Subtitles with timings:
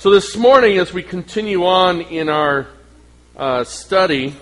[0.00, 2.68] So, this morning, as we continue on in our
[3.36, 4.34] uh, study,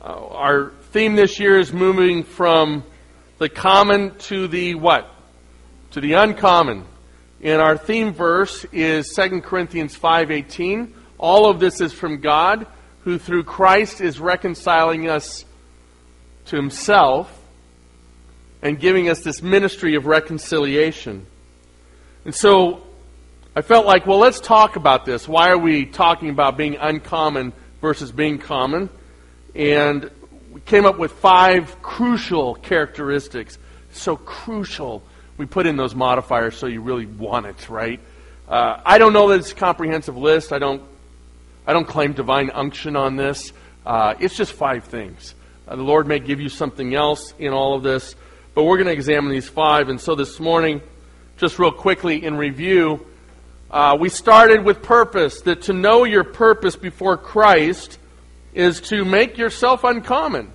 [0.00, 2.84] uh, our theme this year is moving from
[3.38, 5.10] the common to the what?
[5.90, 6.84] To the uncommon.
[7.42, 10.94] And our theme verse is 2 Corinthians 5:18.
[11.18, 12.68] All of this is from God,
[13.00, 15.44] who through Christ is reconciling us
[16.46, 17.36] to himself
[18.62, 21.26] and giving us this ministry of reconciliation.
[22.24, 22.84] And so
[23.58, 25.26] I felt like, well, let's talk about this.
[25.26, 28.88] Why are we talking about being uncommon versus being common?
[29.52, 30.08] And
[30.52, 33.58] we came up with five crucial characteristics.
[33.90, 35.02] So crucial.
[35.38, 37.98] We put in those modifiers so you really want it, right?
[38.48, 40.52] Uh, I don't know that it's a comprehensive list.
[40.52, 40.80] I don't,
[41.66, 43.52] I don't claim divine unction on this.
[43.84, 45.34] Uh, it's just five things.
[45.66, 48.14] Uh, the Lord may give you something else in all of this,
[48.54, 49.88] but we're going to examine these five.
[49.88, 50.80] And so this morning,
[51.38, 53.04] just real quickly in review,
[53.70, 57.98] uh, we started with purpose that to know your purpose before Christ
[58.54, 60.50] is to make yourself uncommon.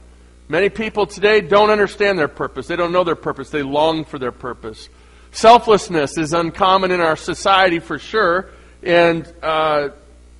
[0.49, 2.67] Many people today don't understand their purpose.
[2.67, 3.49] They don't know their purpose.
[3.49, 4.89] They long for their purpose.
[5.31, 8.49] Selflessness is uncommon in our society for sure.
[8.81, 9.89] And, uh,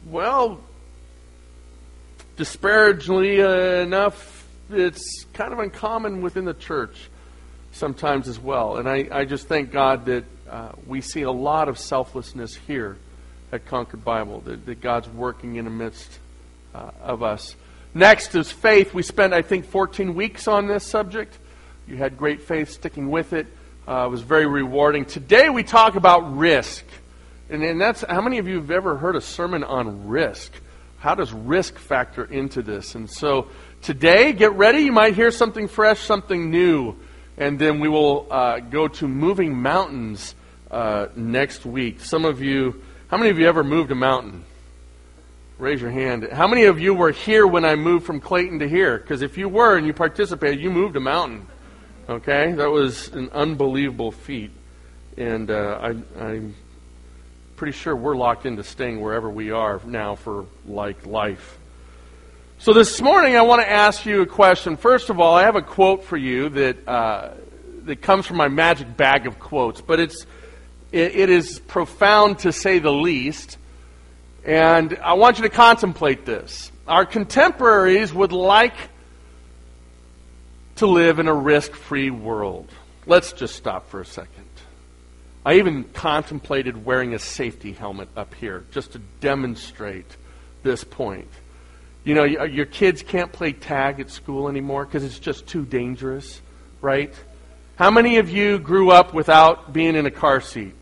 [0.08, 0.60] well,
[2.38, 7.10] disparagingly enough, it's kind of uncommon within the church
[7.72, 8.78] sometimes as well.
[8.78, 12.96] And I, I just thank God that uh, we see a lot of selflessness here
[13.52, 16.20] at Concord Bible, that, that God's working in the midst
[16.76, 17.56] uh, of us.
[17.96, 18.94] Next is faith.
[18.94, 21.36] We spent, I think, 14 weeks on this subject.
[21.88, 23.48] You had great faith sticking with it.
[23.88, 25.06] Uh, it was very rewarding.
[25.06, 26.86] Today we talk about risk.
[27.50, 30.54] And, and that's how many of you have ever heard a sermon on risk?
[31.00, 32.94] How does risk factor into this?
[32.94, 33.48] And so
[33.82, 34.82] today, get ready.
[34.82, 36.96] You might hear something fresh, something new
[37.38, 40.36] and then we will uh, go to moving mountains
[40.74, 42.02] uh, next week.
[42.02, 44.44] Some of you, how many of you ever moved a mountain?
[45.60, 46.28] Raise your hand.
[46.32, 48.98] How many of you were here when I moved from Clayton to here?
[48.98, 51.46] Because if you were and you participated, you moved a mountain.
[52.10, 54.52] Okay, that was an unbelievable feat,
[55.16, 55.90] and uh, I,
[56.22, 56.54] I'm
[57.56, 61.58] pretty sure we're locked into staying wherever we are now for like life.
[62.58, 64.76] So this morning, I want to ask you a question.
[64.76, 67.30] First of all, I have a quote for you that uh,
[67.86, 70.26] that comes from my magic bag of quotes, but it's
[70.94, 73.58] it, it is profound to say the least.
[74.46, 76.72] And I want you to contemplate this.
[76.88, 78.76] Our contemporaries would like
[80.76, 82.70] to live in a risk-free world.
[83.06, 84.46] Let's just stop for a second.
[85.46, 90.16] I even contemplated wearing a safety helmet up here just to demonstrate
[90.62, 91.28] this point.
[92.04, 95.66] You know, uh, your kids can't play tag at school anymore because it's just too
[95.66, 96.42] dangerous,
[96.82, 97.14] right?
[97.78, 100.76] How many of you grew up without being in a car seat?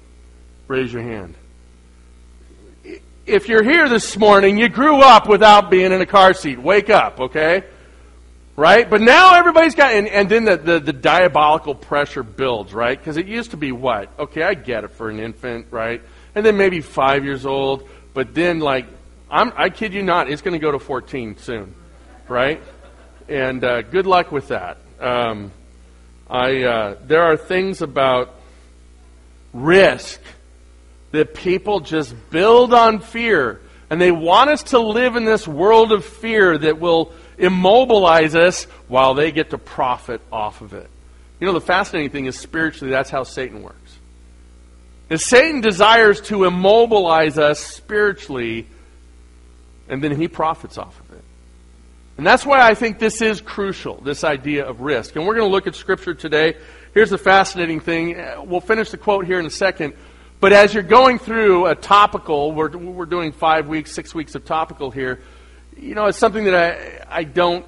[0.71, 1.35] Raise your hand.
[3.25, 6.61] If you're here this morning, you grew up without being in a car seat.
[6.61, 7.65] Wake up, okay?
[8.55, 8.89] Right?
[8.89, 12.97] But now everybody's got, and, and then the, the, the diabolical pressure builds, right?
[12.97, 14.17] Because it used to be what?
[14.17, 16.01] Okay, I get it for an infant, right?
[16.35, 18.85] And then maybe five years old, but then like
[19.29, 21.75] I'm, I kid you not, it's going to go to 14 soon,
[22.29, 22.63] right?
[23.27, 24.77] And uh, good luck with that.
[25.01, 25.51] Um,
[26.29, 28.33] I, uh, there are things about
[29.51, 30.21] risk
[31.11, 33.61] that people just build on fear.
[33.89, 38.63] And they want us to live in this world of fear that will immobilize us
[38.87, 40.89] while they get to profit off of it.
[41.39, 43.97] You know, the fascinating thing is spiritually, that's how Satan works.
[45.09, 48.67] If Satan desires to immobilize us spiritually,
[49.89, 51.23] and then he profits off of it.
[52.17, 55.15] And that's why I think this is crucial, this idea of risk.
[55.15, 56.55] And we're going to look at Scripture today.
[56.93, 58.15] Here's the fascinating thing.
[58.45, 59.95] We'll finish the quote here in a second.
[60.41, 64.43] But as you're going through a topical, we're, we're doing five weeks, six weeks of
[64.43, 65.21] topical here,
[65.77, 67.65] you know, it's something that I, I don't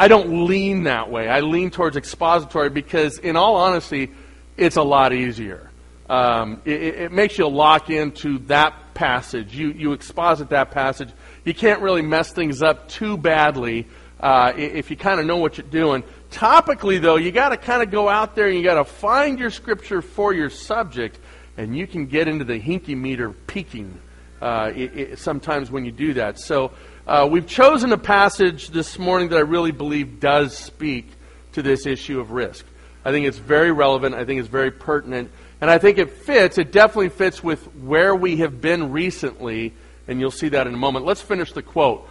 [0.00, 1.28] I don't lean that way.
[1.28, 4.10] I lean towards expository because, in all honesty,
[4.56, 5.70] it's a lot easier.
[6.08, 9.54] Um, it, it, makes you lock into that passage.
[9.54, 11.10] You, you exposit that passage.
[11.44, 13.86] You can't really mess things up too badly
[14.18, 16.02] uh, if you kind of know what you're doing.
[16.30, 19.38] Topically, though, you got to kind of go out there and you got to find
[19.38, 21.18] your scripture for your subject,
[21.60, 24.00] and you can get into the hinky meter peaking
[24.40, 26.38] uh, it, it, sometimes when you do that.
[26.38, 26.72] So
[27.06, 31.10] uh, we've chosen a passage this morning that I really believe does speak
[31.52, 32.64] to this issue of risk.
[33.04, 34.14] I think it's very relevant.
[34.14, 35.30] I think it's very pertinent.
[35.60, 39.74] And I think it fits, it definitely fits with where we have been recently,
[40.08, 41.04] and you'll see that in a moment.
[41.04, 42.08] Let's finish the quote.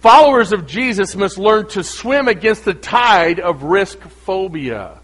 [0.00, 4.99] Followers of Jesus must learn to swim against the tide of risk phobia.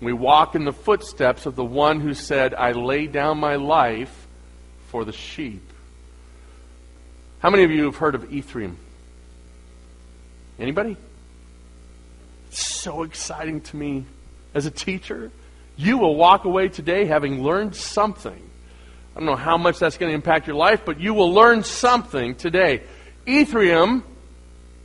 [0.00, 4.26] We walk in the footsteps of the one who said, I lay down my life
[4.88, 5.62] for the sheep.
[7.40, 8.76] How many of you have heard of Ephraim?
[10.58, 10.96] Anybody?
[12.48, 14.06] It's so exciting to me
[14.54, 15.30] as a teacher.
[15.76, 18.50] You will walk away today having learned something.
[19.14, 21.64] I don't know how much that's going to impact your life, but you will learn
[21.64, 22.82] something today.
[23.26, 24.04] Ephraim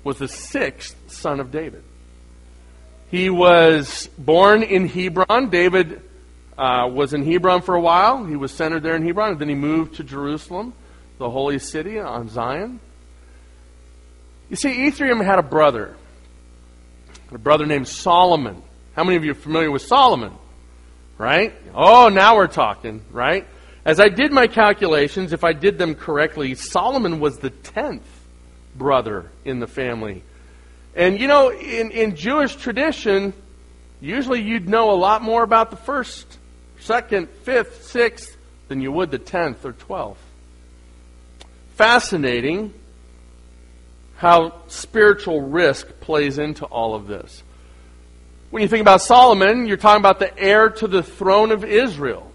[0.04, 1.84] was the sixth son of David.
[3.14, 5.52] He was born in Hebron.
[5.52, 6.02] David
[6.58, 8.26] uh, was in Hebron for a while.
[8.26, 10.74] He was centered there in Hebron, and then he moved to Jerusalem,
[11.20, 12.80] the holy city on Zion.
[14.50, 15.96] You see, Ephraim had a brother,
[17.32, 18.64] a brother named Solomon.
[18.96, 20.34] How many of you are familiar with Solomon?
[21.20, 21.54] Right?
[21.76, 23.46] Oh, now we're talking, right?
[23.86, 28.08] As I did my calculations, if I did them correctly, Solomon was the tenth
[28.76, 30.24] brother in the family.
[30.96, 33.34] And you know, in, in Jewish tradition,
[34.00, 36.38] usually you'd know a lot more about the first,
[36.80, 38.38] second, fifth, sixth
[38.68, 40.22] than you would the tenth or twelfth.
[41.76, 42.74] Fascinating
[44.18, 47.44] how spiritual risk plays into all of this.
[48.52, 52.32] When you think about Solomon, you're talking about the heir to the throne of Israel.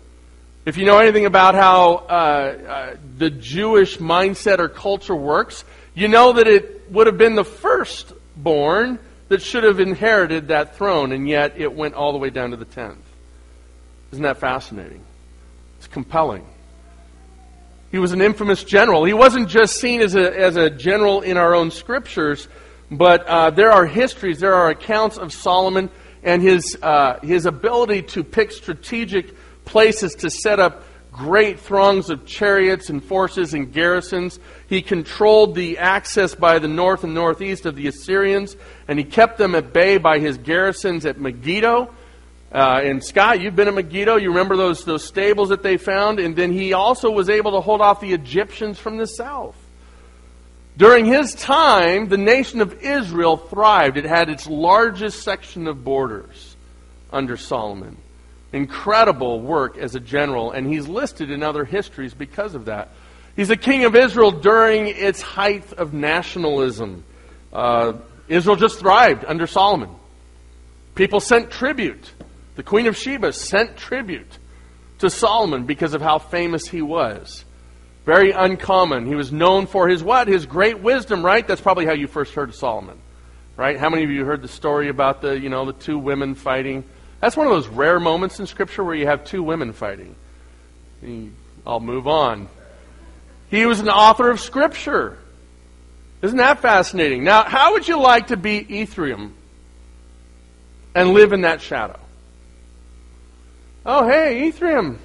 [0.66, 5.64] If you know anything about how uh, uh, the Jewish mindset or culture works,
[5.94, 7.44] you know that it would have been the
[8.38, 8.98] firstborn
[9.28, 12.56] that should have inherited that throne, and yet it went all the way down to
[12.56, 13.04] the tenth.
[14.12, 15.04] Isn't that fascinating?
[15.78, 16.46] It's compelling.
[17.90, 19.04] He was an infamous general.
[19.04, 22.48] He wasn't just seen as a, as a general in our own scriptures,
[22.90, 25.90] but uh, there are histories, there are accounts of Solomon
[26.22, 30.84] and his, uh, his ability to pick strategic places to set up
[31.18, 34.38] great throngs of chariots and forces and garrisons.
[34.68, 38.56] He controlled the access by the north and northeast of the Assyrians,
[38.86, 41.92] and he kept them at bay by his garrisons at Megiddo.
[42.50, 44.16] Uh, and Scott, you've been at Megiddo.
[44.16, 46.20] You remember those, those stables that they found?
[46.20, 49.56] And then he also was able to hold off the Egyptians from the south.
[50.76, 53.96] During his time, the nation of Israel thrived.
[53.96, 56.56] It had its largest section of borders
[57.12, 57.96] under Solomon
[58.52, 62.90] incredible work as a general, and he's listed in other histories because of that.
[63.36, 67.04] He's the king of Israel during its height of nationalism.
[67.52, 67.94] Uh,
[68.28, 69.90] Israel just thrived under Solomon.
[70.94, 72.12] People sent tribute.
[72.56, 74.38] The Queen of Sheba sent tribute
[74.98, 77.44] to Solomon because of how famous he was.
[78.04, 79.06] Very uncommon.
[79.06, 80.28] He was known for his what?
[80.28, 81.46] His great wisdom, right?
[81.46, 82.98] That's probably how you first heard of Solomon.
[83.56, 83.78] Right?
[83.78, 86.84] How many of you heard the story about the, you know, the two women fighting?
[87.20, 90.14] That's one of those rare moments in Scripture where you have two women fighting.
[91.66, 92.48] I'll move on.
[93.50, 95.18] He was an author of Scripture.
[96.22, 97.24] Isn't that fascinating?
[97.24, 99.34] Now, how would you like to be Ephraim
[100.94, 101.98] and live in that shadow?
[103.86, 104.98] Oh, hey, Ephraim,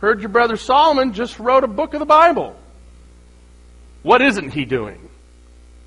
[0.00, 2.56] heard your brother Solomon just wrote a book of the Bible.
[4.02, 5.08] What isn't he doing?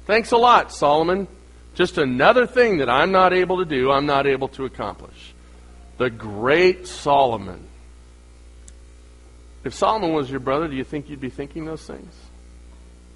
[0.06, 1.28] Thanks a lot, Solomon.
[1.76, 5.34] Just another thing that I'm not able to do, I'm not able to accomplish.
[5.98, 7.68] The great Solomon.
[9.64, 12.14] If Solomon was your brother, do you think you'd be thinking those things?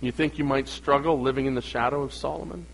[0.01, 2.65] You think you might struggle living in the shadow of Solomon?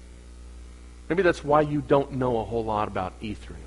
[1.07, 3.61] Maybe that's why you don't know a whole lot about Ephraim.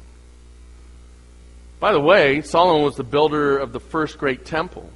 [1.80, 4.88] By the way, Solomon was the builder of the first great temple.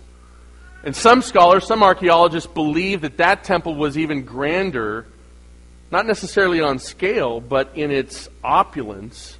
[0.84, 5.06] And some scholars, some archaeologists believe that that temple was even grander
[5.96, 9.38] not necessarily on scale, but in its opulence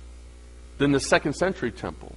[0.79, 2.17] than the second century temple.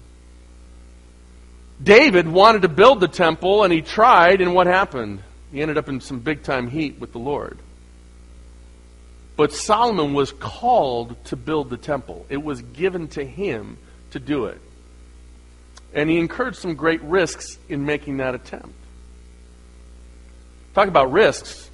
[1.84, 5.22] David wanted to build the temple, and he tried, and what happened?
[5.52, 7.58] He ended up in some big time heat with the Lord.
[9.36, 13.78] But Solomon was called to build the temple, it was given to him
[14.12, 14.62] to do it.
[15.94, 18.74] And he incurred some great risks in making that attempt.
[20.76, 21.70] Talk about risks.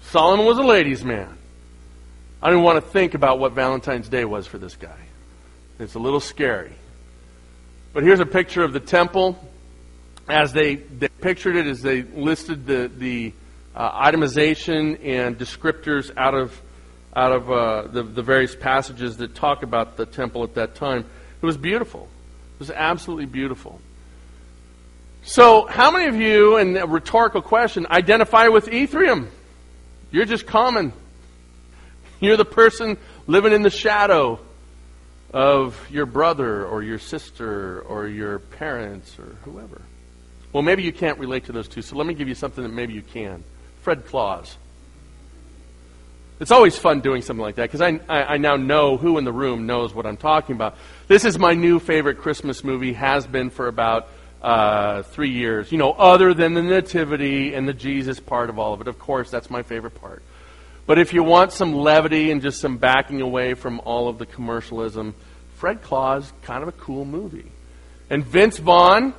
[0.00, 1.37] Solomon was a ladies' man.
[2.42, 4.98] I don't want to think about what Valentine's Day was for this guy.
[5.80, 6.72] It's a little scary.
[7.92, 9.38] But here's a picture of the temple
[10.28, 13.32] as they, they pictured it, as they listed the, the
[13.74, 16.60] uh, itemization and descriptors out of,
[17.16, 21.04] out of uh, the, the various passages that talk about the temple at that time.
[21.40, 22.08] It was beautiful.
[22.54, 23.80] It was absolutely beautiful.
[25.22, 29.28] So, how many of you, and a rhetorical question, identify with Ephraim?
[30.10, 30.92] You're just common.
[32.20, 32.96] You're the person
[33.26, 34.40] living in the shadow
[35.32, 39.82] of your brother or your sister or your parents or whoever.
[40.52, 42.72] Well, maybe you can't relate to those two, so let me give you something that
[42.72, 43.44] maybe you can.
[43.82, 44.56] Fred Claus.
[46.40, 49.24] It's always fun doing something like that because I, I, I, now know who in
[49.24, 50.76] the room knows what I'm talking about.
[51.08, 54.08] This is my new favorite Christmas movie, has been for about
[54.40, 55.72] uh, three years.
[55.72, 58.88] You know, other than the nativity and the Jesus part of all of it.
[58.88, 60.22] Of course, that's my favorite part.
[60.88, 64.24] But if you want some levity and just some backing away from all of the
[64.24, 65.14] commercialism,
[65.56, 67.52] Fred Claus, kind of a cool movie.
[68.08, 69.12] And Vince Vaughn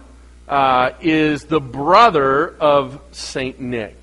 [0.48, 3.96] uh, is the brother of Saint Nick.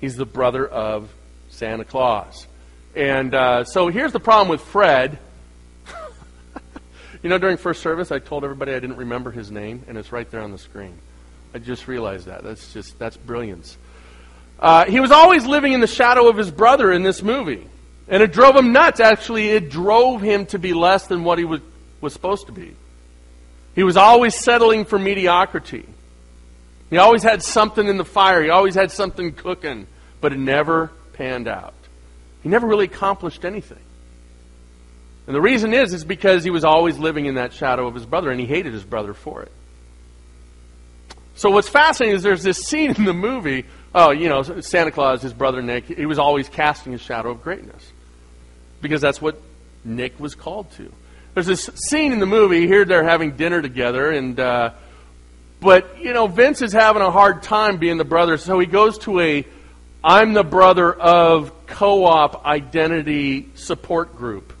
[0.00, 1.12] He's the brother of
[1.50, 2.46] Santa Claus.
[2.96, 5.18] And uh, so here's the problem with Fred.
[7.22, 10.12] you know, during first service, I told everybody I didn't remember his name, and it's
[10.12, 10.94] right there on the screen.
[11.52, 12.42] I just realized that.
[12.42, 13.76] That's just that's brilliance.
[14.62, 17.66] Uh, he was always living in the shadow of his brother in this movie.
[18.06, 19.00] And it drove him nuts.
[19.00, 21.60] Actually, it drove him to be less than what he was,
[22.00, 22.76] was supposed to be.
[23.74, 25.84] He was always settling for mediocrity.
[26.90, 28.40] He always had something in the fire.
[28.40, 29.88] He always had something cooking,
[30.20, 31.74] but it never panned out.
[32.44, 33.82] He never really accomplished anything.
[35.26, 38.06] And the reason is, is because he was always living in that shadow of his
[38.06, 39.52] brother, and he hated his brother for it.
[41.34, 45.22] So what's fascinating is there's this scene in the movie oh, you know, Santa Claus,
[45.22, 47.92] his brother Nick, he was always casting a shadow of greatness.
[48.80, 49.40] Because that's what
[49.84, 50.92] Nick was called to.
[51.34, 54.72] There's this scene in the movie, here they're having dinner together, and, uh,
[55.60, 58.98] but, you know, Vince is having a hard time being the brother, so he goes
[58.98, 59.46] to a
[60.04, 64.52] I'm the brother of co op identity support group.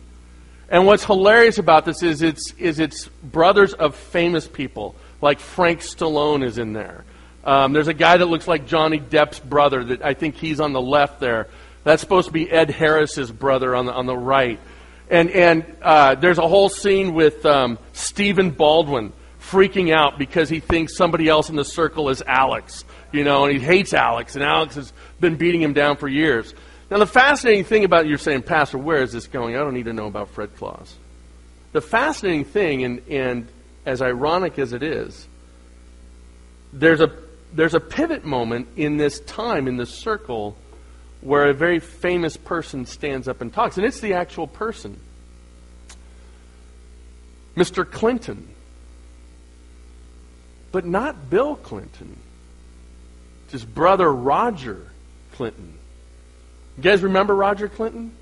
[0.68, 5.80] And what's hilarious about this is it's, is it's brothers of famous people, like Frank
[5.80, 7.04] Stallone is in there.
[7.44, 9.84] Um, there's a guy that looks like Johnny Depp's brother.
[9.84, 11.48] That I think he's on the left there.
[11.84, 14.60] That's supposed to be Ed Harris's brother on the on the right.
[15.10, 20.60] And and uh, there's a whole scene with um, Stephen Baldwin freaking out because he
[20.60, 22.84] thinks somebody else in the circle is Alex.
[23.12, 26.54] You know, and he hates Alex, and Alex has been beating him down for years.
[26.90, 29.56] Now, the fascinating thing about you're saying, Pastor, where is this going?
[29.56, 30.94] I don't need to know about Fred Claus.
[31.72, 33.48] The fascinating thing, and, and
[33.86, 35.26] as ironic as it is,
[36.72, 37.08] there's a
[37.52, 40.56] there's a pivot moment in this time, in this circle,
[41.20, 43.76] where a very famous person stands up and talks.
[43.76, 44.98] And it's the actual person
[47.56, 47.88] Mr.
[47.88, 48.48] Clinton.
[50.70, 52.16] But not Bill Clinton.
[53.44, 54.90] It's his brother Roger
[55.32, 55.74] Clinton.
[56.78, 58.12] You guys remember Roger Clinton?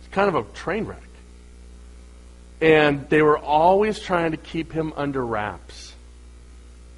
[0.00, 0.98] It's kind of a train wreck.
[2.60, 5.91] And they were always trying to keep him under wraps.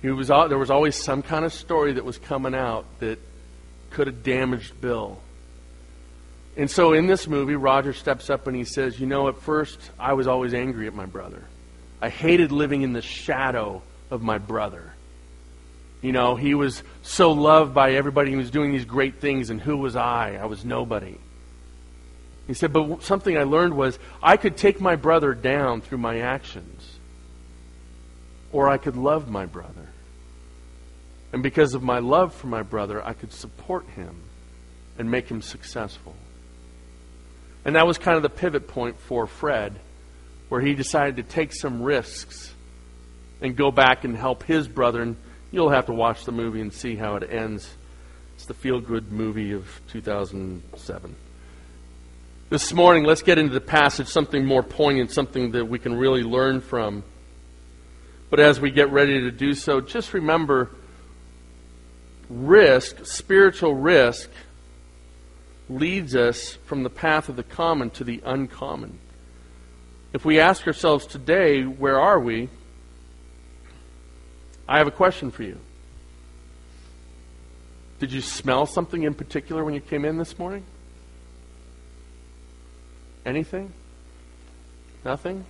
[0.04, 3.18] He was, there was always some kind of story that was coming out that
[3.88, 5.18] could have damaged Bill.
[6.58, 9.80] And so in this movie, Roger steps up and he says, You know, at first
[9.99, 11.42] I was always angry at my brother.
[12.02, 13.80] I hated living in the shadow
[14.11, 14.92] of my brother.
[16.02, 18.28] You know, he was so loved by everybody.
[18.28, 20.34] He was doing these great things, and who was I?
[20.34, 21.16] I was nobody.
[22.46, 26.18] He said, But something I learned was I could take my brother down through my
[26.20, 26.99] actions,
[28.52, 29.88] or I could love my brother.
[31.34, 34.22] And because of my love for my brother, I could support him
[34.96, 36.14] and make him successful.
[37.64, 39.74] And that was kind of the pivot point for Fred,
[40.48, 42.54] where he decided to take some risks
[43.40, 45.02] and go back and help his brother.
[45.02, 45.16] And
[45.50, 47.68] you'll have to watch the movie and see how it ends.
[48.36, 51.16] It's the feel good movie of 2007.
[52.48, 56.22] This morning, let's get into the passage, something more poignant, something that we can really
[56.22, 57.02] learn from.
[58.30, 60.70] But as we get ready to do so, just remember
[62.28, 64.30] risk, spiritual risk,
[65.68, 68.98] leads us from the path of the common to the uncommon.
[70.12, 72.48] If we ask ourselves today, where are we?
[74.68, 75.58] I have a question for you.
[77.98, 80.64] Did you smell something in particular when you came in this morning?
[83.24, 83.72] Anything?
[85.04, 85.44] Nothing?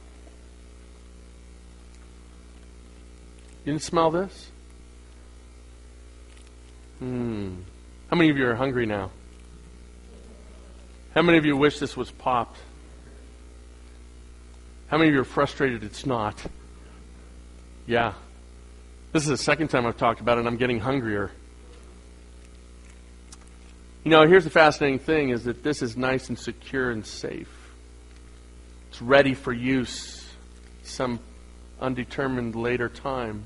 [3.65, 4.51] You didn't smell this?
[6.99, 7.57] Hmm.
[8.09, 9.11] How many of you are hungry now?
[11.15, 12.59] How many of you wish this was popped?
[14.89, 16.41] How many of you are frustrated it's not?
[17.87, 18.15] Yeah.
[19.13, 21.31] This is the second time I've talked about it, and I'm getting hungrier.
[24.05, 27.49] You know, here's the fascinating thing is that this is nice and secure and safe.
[28.91, 30.29] It's ready for use
[30.83, 31.21] some
[31.81, 33.45] undetermined later time.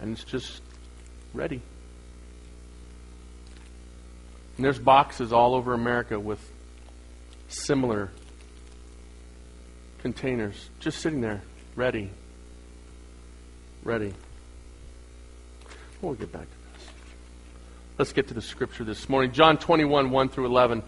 [0.00, 0.62] And it's just
[1.34, 1.60] ready.
[4.56, 6.40] And there's boxes all over America with
[7.48, 8.10] similar
[9.98, 11.42] containers just sitting there,
[11.76, 12.10] ready.
[13.84, 14.12] Ready.
[16.00, 16.88] We'll get back to this.
[17.98, 19.32] Let's get to the scripture this morning.
[19.32, 20.82] John 21, 1 through 11.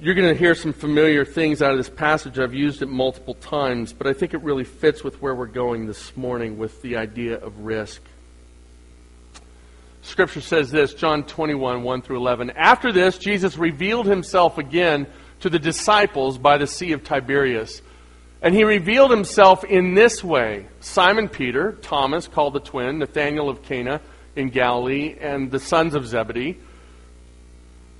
[0.00, 2.38] you're going to hear some familiar things out of this passage.
[2.38, 5.86] I've used it multiple times, but I think it really fits with where we're going
[5.86, 8.02] this morning with the idea of risk.
[10.04, 12.50] Scripture says this, John 21, 1 through 11.
[12.50, 15.06] After this, Jesus revealed himself again
[15.40, 17.80] to the disciples by the Sea of Tiberias.
[18.42, 23.62] And he revealed himself in this way Simon Peter, Thomas, called the twin, Nathanael of
[23.62, 24.02] Cana
[24.36, 26.58] in Galilee, and the sons of Zebedee,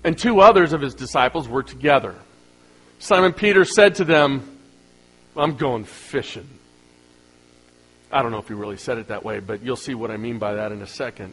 [0.04, 2.14] and two others of his disciples were together.
[2.98, 4.58] Simon Peter said to them,
[5.34, 6.48] I'm going fishing.
[8.12, 10.18] I don't know if he really said it that way, but you'll see what I
[10.18, 11.32] mean by that in a second.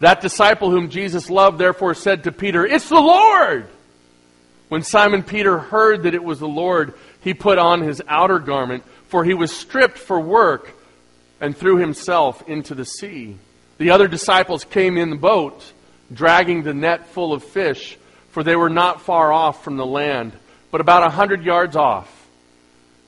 [0.00, 3.68] That disciple whom Jesus loved therefore said to Peter, It's the Lord!
[4.68, 8.84] When Simon Peter heard that it was the Lord, he put on his outer garment,
[9.08, 10.74] for he was stripped for work,
[11.40, 13.36] and threw himself into the sea.
[13.78, 15.72] The other disciples came in the boat,
[16.12, 17.96] dragging the net full of fish,
[18.30, 20.32] for they were not far off from the land,
[20.70, 22.14] but about a hundred yards off.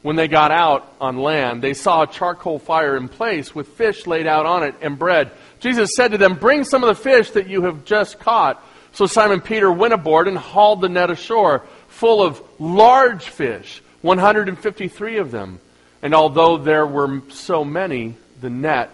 [0.02, 4.06] When they got out on land, they saw a charcoal fire in place with fish
[4.06, 5.30] laid out on it and bread.
[5.60, 8.64] Jesus said to them, Bring some of the fish that you have just caught.
[8.92, 15.18] So Simon Peter went aboard and hauled the net ashore, full of large fish, 153
[15.18, 15.60] of them.
[16.02, 18.90] And although there were so many, the net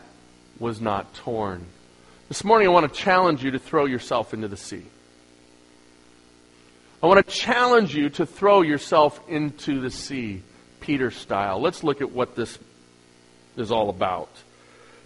[0.59, 1.65] was not torn.
[2.29, 4.83] This morning, I want to challenge you to throw yourself into the sea.
[7.03, 10.43] I want to challenge you to throw yourself into the sea,
[10.81, 11.61] Peter style.
[11.61, 12.59] Let's look at what this
[13.57, 14.29] is all about.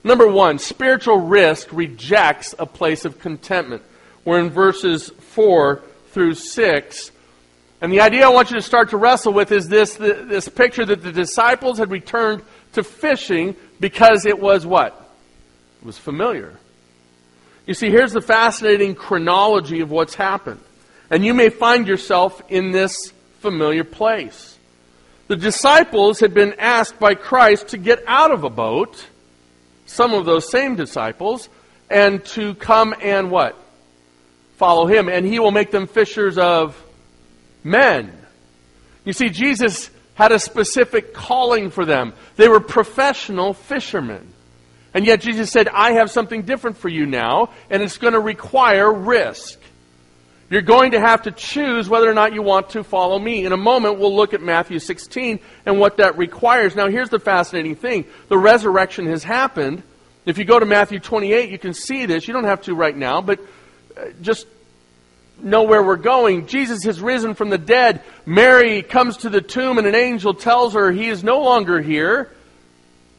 [0.02, 3.82] Number one, spiritual risk rejects a place of contentment.
[4.24, 7.10] We're in verses 4 through 6.
[7.80, 10.84] And the idea I want you to start to wrestle with is this, this picture
[10.84, 15.10] that the disciples had returned to fishing because it was what?
[15.80, 16.58] It was familiar.
[17.66, 20.60] You see, here's the fascinating chronology of what's happened.
[21.10, 24.58] And you may find yourself in this familiar place.
[25.28, 29.06] The disciples had been asked by Christ to get out of a boat,
[29.90, 31.48] some of those same disciples,
[31.90, 33.56] and to come and what?
[34.56, 35.08] Follow him.
[35.08, 36.80] And he will make them fishers of
[37.64, 38.12] men.
[39.04, 42.12] You see, Jesus had a specific calling for them.
[42.36, 44.32] They were professional fishermen.
[44.94, 48.20] And yet Jesus said, I have something different for you now, and it's going to
[48.20, 49.59] require risk.
[50.50, 53.44] You're going to have to choose whether or not you want to follow me.
[53.44, 56.74] In a moment, we'll look at Matthew 16 and what that requires.
[56.74, 59.84] Now, here's the fascinating thing the resurrection has happened.
[60.26, 62.26] If you go to Matthew 28, you can see this.
[62.26, 63.40] You don't have to right now, but
[63.96, 64.48] uh, just
[65.40, 66.48] know where we're going.
[66.48, 68.02] Jesus has risen from the dead.
[68.26, 72.28] Mary comes to the tomb, and an angel tells her he is no longer here.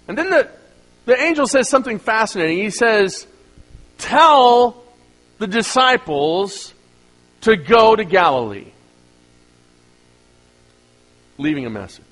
[0.09, 0.49] And then the,
[1.05, 2.57] the angel says something fascinating.
[2.57, 3.25] He says,
[3.97, 4.83] Tell
[5.37, 6.73] the disciples
[7.41, 8.71] to go to Galilee.
[11.37, 12.05] Leaving a message.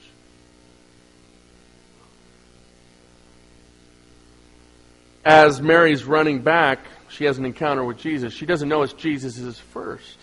[5.24, 8.34] As Mary's running back, she has an encounter with Jesus.
[8.34, 10.18] She doesn't know it's Jesus is first,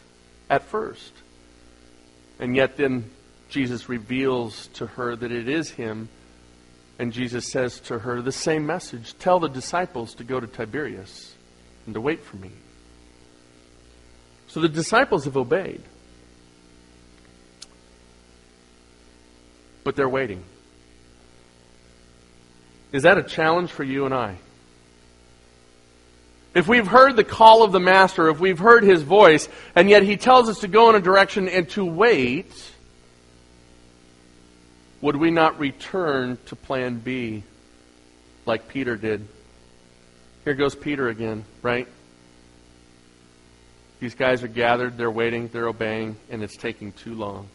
[0.51, 1.12] at first.
[2.38, 3.11] And yet then
[3.49, 6.09] Jesus reveals to her that it is him.
[6.99, 11.35] And Jesus says to her the same message Tell the disciples to go to Tiberias
[11.85, 12.51] and to wait for me.
[14.57, 15.83] So the disciples have obeyed.
[19.85, 20.42] But they're waiting.
[22.90, 24.37] Is that a challenge for you and I?
[26.55, 30.05] If we've heard the call of the Master, if we've heard his voice, and yet
[30.05, 32.73] he tells us to go in a direction and to wait,
[35.03, 37.42] would we not return to plan B
[38.47, 39.29] like Peter did?
[40.45, 41.87] Here goes Peter again, right?
[43.98, 47.48] These guys are gathered, they're waiting, they're obeying, and it's taking too long.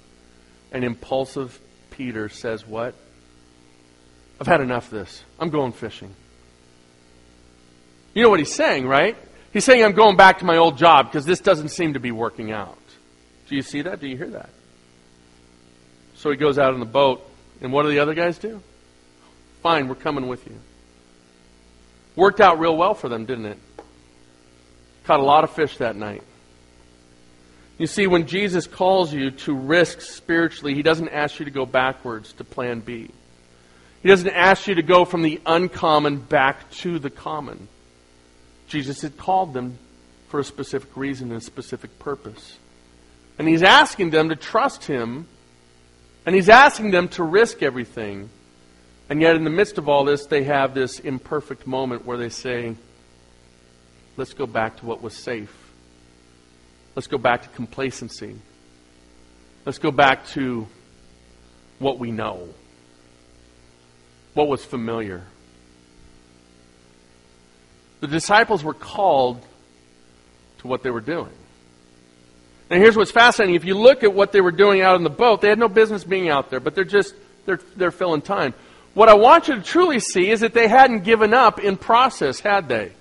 [0.72, 1.60] And impulsive
[1.92, 2.96] Peter says, What?
[4.40, 5.24] I've had enough of this.
[5.40, 6.16] I'm going fishing.
[8.16, 9.16] You know what he's saying, right?
[9.54, 12.12] He's saying, I'm going back to my old job because this doesn't seem to be
[12.12, 12.78] working out.
[13.48, 14.00] Do you see that?
[14.00, 14.50] Do you hear that?
[16.16, 17.28] So he goes out in the boat,
[17.62, 18.62] and what do the other guys do?
[19.62, 20.58] Fine, we're coming with you.
[22.16, 23.60] Worked out real well for them, didn't it?
[25.04, 26.24] Caught a lot of fish that night.
[27.82, 31.66] You see, when Jesus calls you to risk spiritually, he doesn't ask you to go
[31.66, 33.10] backwards to plan B.
[34.04, 37.68] He doesn't ask you to go from the uncommon back to the common.
[38.68, 39.80] Jesus had called them
[40.28, 42.60] for a specific reason and a specific purpose.
[43.40, 45.26] And he's asking them to trust him,
[46.24, 48.30] and he's asking them to risk everything.
[49.10, 52.30] And yet, in the midst of all this, they have this imperfect moment where they
[52.30, 52.76] say,
[54.18, 55.61] Let's go back to what was safe.
[56.96, 58.36] Let's go back to complacency.
[59.66, 60.68] Let's go back to
[61.80, 62.50] what we know,
[64.34, 65.24] what was familiar.
[68.02, 69.46] The disciples were called
[70.60, 71.32] to what they were doing.
[72.70, 73.56] And here's what's fascinating.
[73.56, 75.68] If you look at what they were doing out in the boat, they had no
[75.68, 77.14] business being out there, but they're just
[77.46, 78.54] they're they're filling time.
[78.94, 82.40] What I want you to truly see is that they hadn't given up in process,
[82.40, 82.92] had they?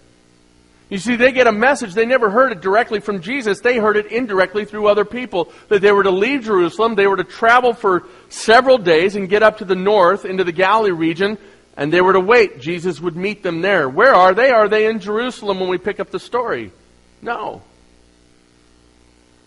[0.90, 1.94] You see, they get a message.
[1.94, 3.60] They never heard it directly from Jesus.
[3.60, 5.52] They heard it indirectly through other people.
[5.68, 6.96] That they were to leave Jerusalem.
[6.96, 10.52] They were to travel for several days and get up to the north into the
[10.52, 11.38] Galilee region.
[11.76, 12.60] And they were to wait.
[12.60, 13.88] Jesus would meet them there.
[13.88, 14.50] Where are they?
[14.50, 16.72] Are they in Jerusalem when we pick up the story?
[17.22, 17.62] No.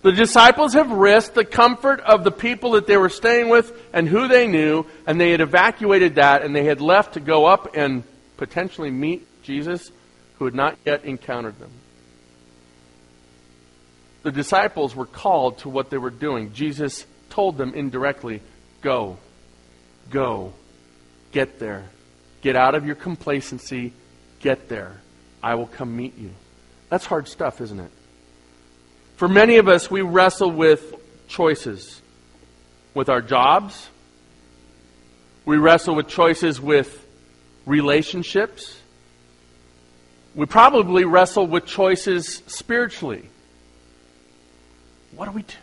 [0.01, 4.08] The disciples have risked the comfort of the people that they were staying with and
[4.08, 7.75] who they knew, and they had evacuated that, and they had left to go up
[7.75, 8.03] and
[8.38, 9.91] potentially meet Jesus
[10.38, 11.72] who had not yet encountered them.
[14.24, 16.54] The disciples were called to what they were doing.
[16.54, 18.41] Jesus told them indirectly
[18.82, 19.17] go,
[20.10, 20.54] go,
[21.32, 21.86] get there.
[22.41, 23.93] Get out of your complacency,
[24.39, 25.02] get there.
[25.41, 26.32] I will come meet you.
[26.89, 27.91] That's hard stuff, isn't it?
[29.17, 30.93] For many of us, we wrestle with
[31.28, 32.02] choices
[32.93, 33.89] with our jobs.
[35.46, 37.06] We wrestle with choices with
[37.65, 38.80] relationships.
[40.36, 43.30] We probably wrestle with choices spiritually.
[45.15, 45.56] What do we do?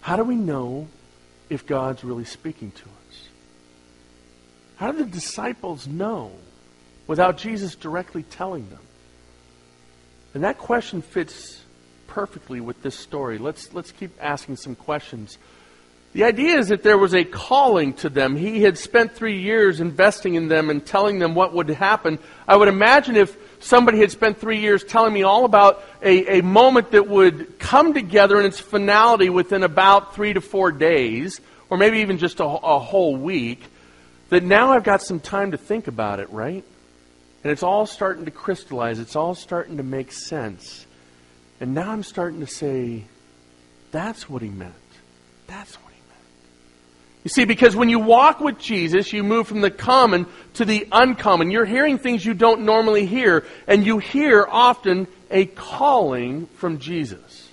[0.00, 0.88] How do we know
[1.48, 3.28] if God's really speaking to us?
[4.76, 6.32] How do the disciples know
[7.06, 8.80] without Jesus directly telling them?
[10.32, 11.64] And that question fits
[12.06, 13.38] perfectly with this story.
[13.38, 15.36] Let's, let's keep asking some questions.
[16.12, 18.34] The idea is that there was a calling to them.
[18.34, 22.18] He had spent three years investing in them and telling them what would happen.
[22.48, 26.42] I would imagine if somebody had spent three years telling me all about a, a
[26.42, 31.78] moment that would come together in its finality within about three to four days, or
[31.78, 33.62] maybe even just a, a whole week,
[34.30, 36.64] that now I've got some time to think about it, right?
[37.44, 38.98] And it's all starting to crystallize.
[38.98, 40.86] It's all starting to make sense.
[41.60, 43.04] And now I'm starting to say,
[43.92, 44.74] that's what he meant.
[45.46, 45.89] That's what
[47.24, 50.88] you see, because when you walk with Jesus, you move from the common to the
[50.90, 51.50] uncommon.
[51.50, 57.48] You're hearing things you don't normally hear, and you hear often a calling from Jesus.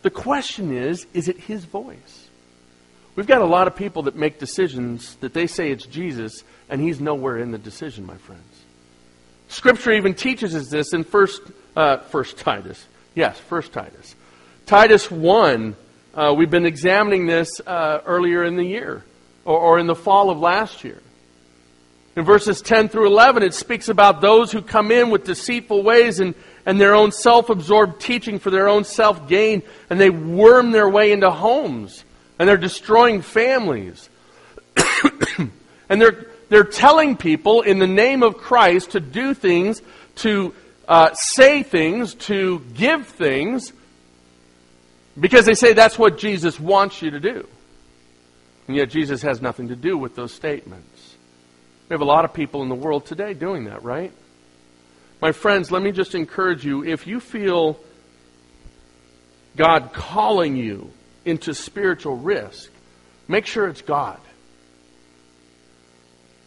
[0.00, 2.28] The question is, is it his voice?
[3.14, 6.80] We've got a lot of people that make decisions that they say it's Jesus, and
[6.80, 8.42] he's nowhere in the decision, my friends.
[9.48, 11.42] Scripture even teaches us this in First,
[11.76, 12.82] uh, First Titus.
[13.14, 14.14] Yes, First Titus.
[14.64, 15.76] Titus 1
[16.14, 19.02] uh, we've been examining this uh, earlier in the year
[19.44, 21.00] or, or in the fall of last year.
[22.14, 26.20] In verses 10 through 11, it speaks about those who come in with deceitful ways
[26.20, 26.34] and,
[26.66, 30.88] and their own self absorbed teaching for their own self gain, and they worm their
[30.88, 32.04] way into homes,
[32.38, 34.10] and they're destroying families.
[35.88, 39.80] and they're, they're telling people in the name of Christ to do things,
[40.16, 40.54] to
[40.86, 43.72] uh, say things, to give things
[45.18, 47.46] because they say that's what Jesus wants you to do.
[48.68, 51.16] And yet Jesus has nothing to do with those statements.
[51.88, 54.12] We have a lot of people in the world today doing that, right?
[55.20, 57.78] My friends, let me just encourage you if you feel
[59.56, 60.90] God calling you
[61.24, 62.70] into spiritual risk,
[63.28, 64.18] make sure it's God.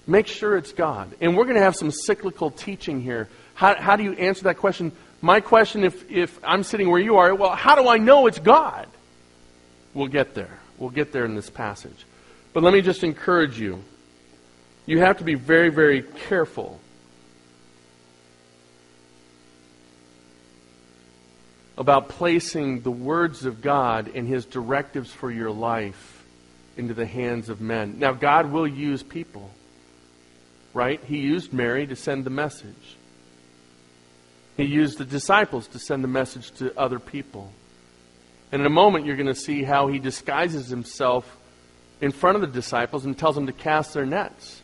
[0.08, 1.16] Make sure it's God.
[1.22, 3.28] And we're going to have some cyclical teaching here.
[3.54, 4.92] How, how do you answer that question?
[5.26, 8.38] My question, if, if I'm sitting where you are, well, how do I know it's
[8.38, 8.88] God?
[9.96, 10.60] We'll get there.
[10.78, 12.06] We'll get there in this passage.
[12.54, 13.84] But let me just encourage you.
[14.86, 16.80] You have to be very, very careful
[21.76, 26.24] about placing the words of God and His directives for your life
[26.78, 27.96] into the hands of men.
[27.98, 29.50] Now, God will use people,
[30.76, 31.04] right?
[31.04, 32.95] He used Mary to send the message.
[34.58, 37.52] He used the disciples to send the message to other people.
[38.52, 41.38] And in a moment, you're going to see how he disguises himself
[42.00, 44.62] in front of the disciples and tells them to cast their nets.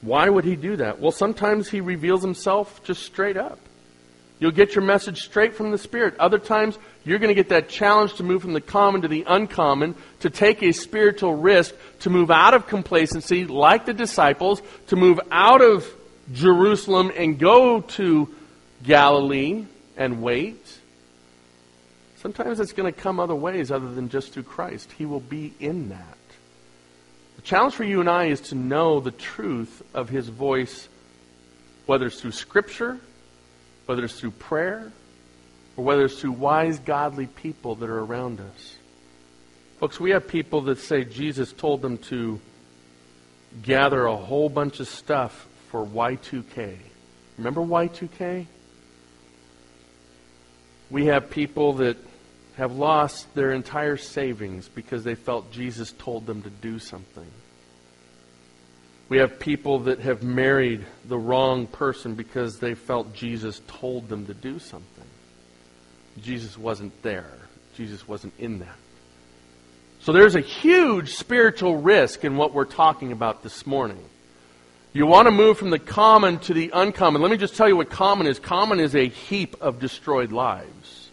[0.00, 1.00] Why would he do that?
[1.00, 3.58] Well, sometimes he reveals himself just straight up.
[4.38, 6.14] You'll get your message straight from the Spirit.
[6.18, 9.24] Other times, you're going to get that challenge to move from the common to the
[9.26, 14.96] uncommon, to take a spiritual risk, to move out of complacency, like the disciples, to
[14.96, 15.86] move out of
[16.32, 18.34] Jerusalem and go to
[18.82, 19.64] Galilee
[19.96, 20.80] and wait.
[22.16, 24.90] Sometimes it's going to come other ways other than just through Christ.
[24.92, 26.18] He will be in that.
[27.36, 30.88] The challenge for you and I is to know the truth of His voice,
[31.86, 32.98] whether it's through Scripture
[33.86, 34.92] whether it's through prayer
[35.76, 38.76] or whether it's through wise, godly people that are around us.
[39.78, 42.40] Folks, we have people that say Jesus told them to
[43.62, 46.74] gather a whole bunch of stuff for Y2K.
[47.36, 48.46] Remember Y2K?
[50.88, 51.98] We have people that
[52.56, 57.26] have lost their entire savings because they felt Jesus told them to do something.
[59.10, 64.24] We have people that have married the wrong person because they felt Jesus told them
[64.26, 65.04] to do something.
[66.22, 67.34] Jesus wasn't there.
[67.76, 68.78] Jesus wasn't in that.
[70.00, 74.02] So there's a huge spiritual risk in what we're talking about this morning.
[74.96, 77.20] You want to move from the common to the uncommon.
[77.20, 78.38] Let me just tell you what common is.
[78.38, 81.10] Common is a heap of destroyed lives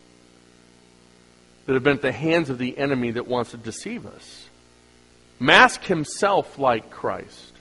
[1.65, 4.47] that have been at the hands of the enemy that wants to deceive us.
[5.37, 7.51] Mask himself like Christ.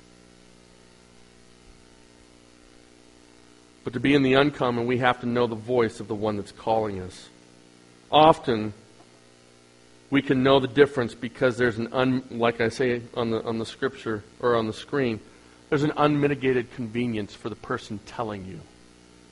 [3.82, 6.36] But to be in the uncommon, we have to know the voice of the one
[6.36, 7.30] that's calling us.
[8.12, 8.74] Often,
[10.08, 13.58] we can know the difference because there's an, un, like I say on the, on
[13.58, 15.18] the scripture or on the screen,
[15.72, 18.60] there's an unmitigated convenience for the person telling you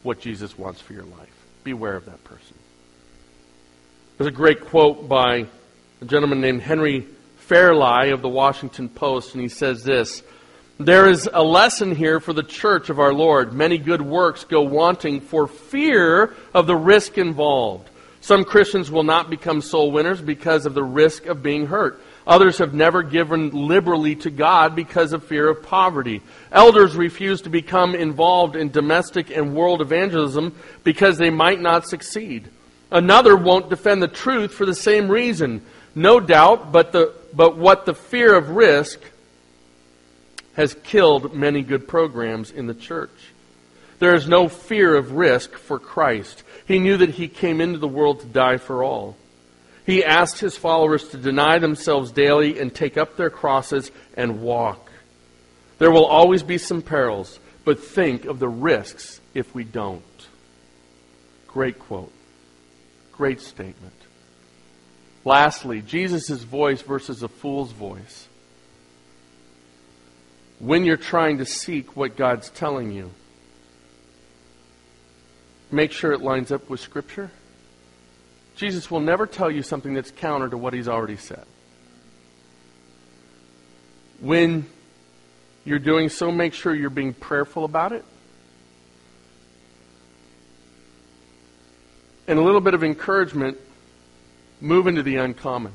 [0.02, 1.28] what Jesus wants for your life.
[1.64, 2.56] Beware of that person.
[4.16, 5.44] There's a great quote by
[6.00, 7.06] a gentleman named Henry
[7.40, 10.22] Fairlie of the Washington Post, and he says this
[10.78, 13.52] there is a lesson here for the church of our Lord.
[13.52, 17.90] Many good works go wanting for fear of the risk involved.
[18.22, 22.00] Some Christians will not become soul winners because of the risk of being hurt.
[22.30, 26.22] Others have never given liberally to God because of fear of poverty.
[26.52, 32.48] Elders refuse to become involved in domestic and world evangelism because they might not succeed.
[32.88, 35.60] Another won't defend the truth for the same reason.
[35.96, 39.00] No doubt, but, the, but what the fear of risk
[40.54, 43.32] has killed many good programs in the church.
[43.98, 46.44] There is no fear of risk for Christ.
[46.64, 49.16] He knew that he came into the world to die for all.
[49.86, 54.90] He asked his followers to deny themselves daily and take up their crosses and walk.
[55.78, 60.02] There will always be some perils, but think of the risks if we don't.
[61.46, 62.12] Great quote.
[63.12, 63.94] Great statement.
[65.24, 68.28] Lastly, Jesus' voice versus a fool's voice
[70.58, 73.10] when you're trying to seek what God's telling you.
[75.70, 77.30] Make sure it lines up with Scripture.
[78.60, 81.46] Jesus will never tell you something that's counter to what he's already said.
[84.20, 84.66] When
[85.64, 88.04] you're doing so, make sure you're being prayerful about it.
[92.28, 93.56] And a little bit of encouragement
[94.60, 95.72] move into the uncommon.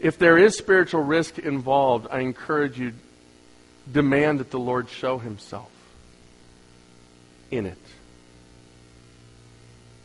[0.00, 2.94] If there is spiritual risk involved, I encourage you
[3.92, 5.70] demand that the Lord show himself
[7.52, 7.78] in it.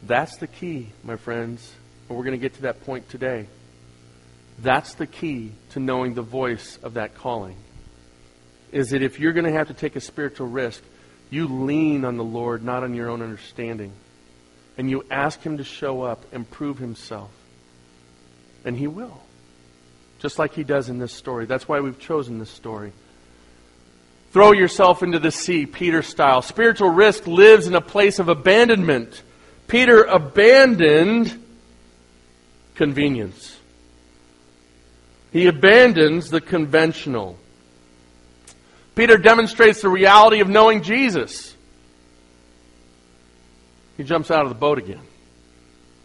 [0.04, 1.74] That's the key, my friends.
[2.08, 3.48] And we're going to get to that point today.
[4.60, 7.58] That's the key to knowing the voice of that calling.
[8.72, 10.84] Is that if you're going to have to take a spiritual risk,
[11.30, 13.94] you lean on the Lord, not on your own understanding.
[14.78, 17.32] And you ask Him to show up and prove Himself.
[18.66, 19.22] And He will.
[20.20, 21.46] Just like He does in this story.
[21.46, 22.94] That's why we've chosen this story.
[24.32, 26.42] Throw yourself into the sea, Peter style.
[26.42, 29.22] Spiritual risk lives in a place of abandonment.
[29.68, 31.44] Peter abandoned
[32.78, 33.58] convenience.
[35.34, 37.38] He abandons the conventional.
[38.96, 41.56] Peter demonstrates the reality of knowing Jesus.
[43.98, 45.02] He jumps out of the boat again.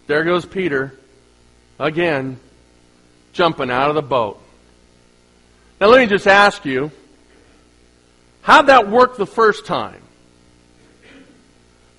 [0.07, 0.99] There goes Peter,
[1.79, 2.41] again,
[3.33, 4.43] jumping out of the boat.
[5.81, 6.91] Now, let me just ask you
[8.43, 10.03] How'd that work the first time?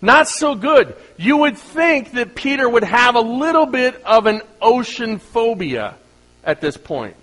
[0.02, 0.96] Not so good.
[1.18, 5.96] You would think that Peter would have a little bit of an ocean phobia
[6.44, 7.16] at this point.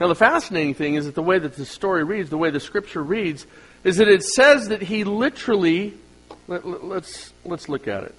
[0.00, 2.60] Now, the fascinating thing is that the way that the story reads, the way the
[2.60, 3.46] scripture reads,
[3.84, 5.94] is that it says that he literally.
[6.48, 8.14] Let, us let's, let's look at it.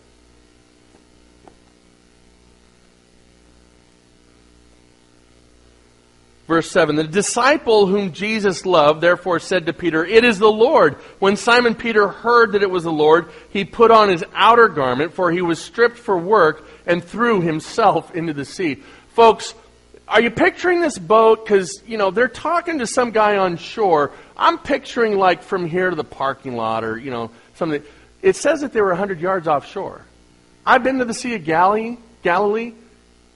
[6.48, 10.96] Verse 7 The disciple whom Jesus loved therefore said to Peter, It is the Lord.
[11.20, 15.14] When Simon Peter heard that it was the Lord, he put on his outer garment,
[15.14, 18.76] for he was stripped for work, and threw himself into the sea.
[19.10, 19.54] Folks,
[20.08, 21.46] are you picturing this boat?
[21.46, 24.12] Because, you know, they're talking to some guy on shore.
[24.36, 27.82] I'm picturing like from here to the parking lot or, you know, something.
[28.22, 30.06] It says that they were 100 yards offshore.
[30.66, 31.98] I've been to the Sea of Galilee.
[32.22, 32.74] Galilee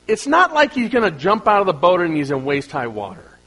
[0.08, 2.72] it's not like he's going to jump out of the boat and he's in waist
[2.72, 3.38] high water.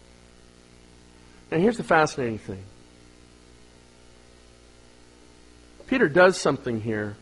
[1.50, 2.62] Now, here's the fascinating thing
[5.86, 7.16] Peter does something here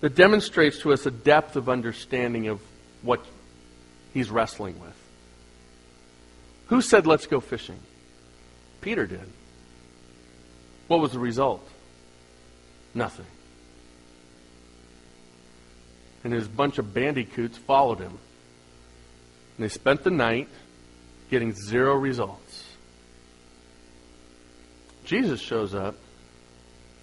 [0.00, 2.60] that demonstrates to us a depth of understanding of
[3.02, 3.24] what
[4.12, 4.96] he's wrestling with.
[6.68, 7.78] Who said, let's go fishing?
[8.80, 9.30] Peter did.
[10.88, 11.66] What was the result?
[12.94, 13.26] Nothing
[16.24, 18.18] and his bunch of bandicoots followed him.
[19.56, 20.48] And they spent the night
[21.30, 22.64] getting zero results.
[25.04, 25.96] Jesus shows up,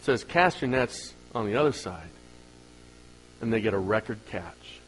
[0.01, 2.09] says, Cast your nets on the other side,
[3.39, 4.79] and they get a record catch.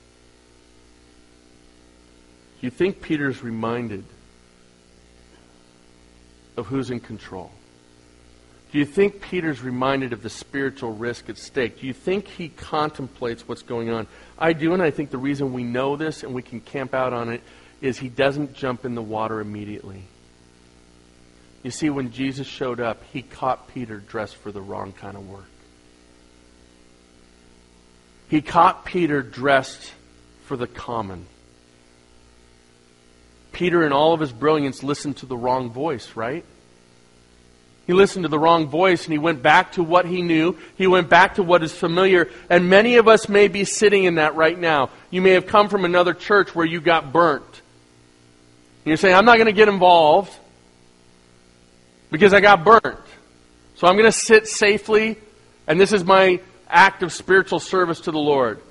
[2.59, 4.03] You think Peter's reminded
[6.57, 7.51] of who's in control?
[8.73, 11.79] Do you think Peter's reminded of the spiritual risk at stake?
[11.79, 14.07] Do you think he contemplates what's going on?
[14.35, 17.13] I do, and I think the reason we know this and we can camp out
[17.13, 17.43] on it
[17.81, 20.05] is he doesn't jump in the water immediately.
[21.61, 25.29] You see, when Jesus showed up, he caught Peter dressed for the wrong kind of
[25.29, 25.45] work.
[28.27, 29.93] He caught Peter dressed
[30.45, 31.27] for the common.
[33.51, 36.43] Peter, in all of his brilliance, listened to the wrong voice, right?
[37.85, 40.57] He listened to the wrong voice and he went back to what he knew.
[40.77, 42.29] He went back to what is familiar.
[42.49, 44.89] And many of us may be sitting in that right now.
[45.09, 47.43] You may have come from another church where you got burnt.
[47.43, 50.33] And you're saying, I'm not going to get involved
[52.09, 52.99] because I got burnt.
[53.75, 55.17] So I'm going to sit safely,
[55.67, 58.61] and this is my act of spiritual service to the Lord.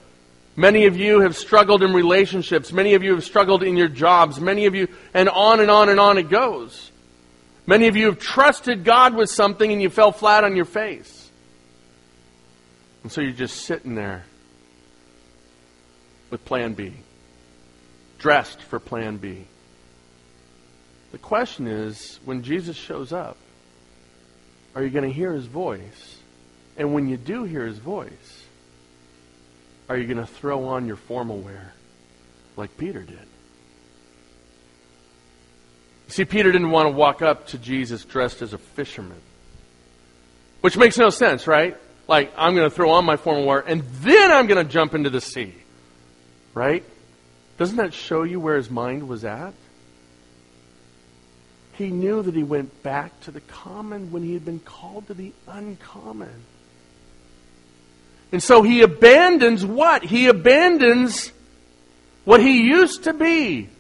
[0.55, 2.73] Many of you have struggled in relationships.
[2.73, 4.41] Many of you have struggled in your jobs.
[4.41, 6.92] Many of you, and on and on and on it goes.
[7.67, 11.31] Many of you have trusted God with something and you fell flat on your face.
[13.03, 14.25] And so you're just sitting there
[16.31, 16.95] with plan B,
[18.19, 19.47] dressed for plan B.
[21.13, 23.37] The question is when Jesus shows up,
[24.75, 26.19] are you going to hear his voice?
[26.77, 28.47] And when you do hear his voice,
[29.89, 31.75] are you going to throw on your formal wear
[32.57, 33.27] like Peter did?
[36.13, 39.19] See, Peter didn't want to walk up to Jesus dressed as a fisherman.
[40.61, 41.75] Which makes no sense, right?
[42.07, 44.95] Like, I'm going to throw on my formal wear and then I'm going to jump
[44.95, 45.55] into the sea.
[46.53, 46.85] Right?
[47.57, 49.55] Doesn't that show you where his mind was at?
[51.79, 55.15] He knew that he went back to the common when he had been called to
[55.15, 56.45] the uncommon.
[58.33, 60.05] And so he abandons what?
[60.05, 61.33] He abandons
[62.27, 63.71] what he used to be.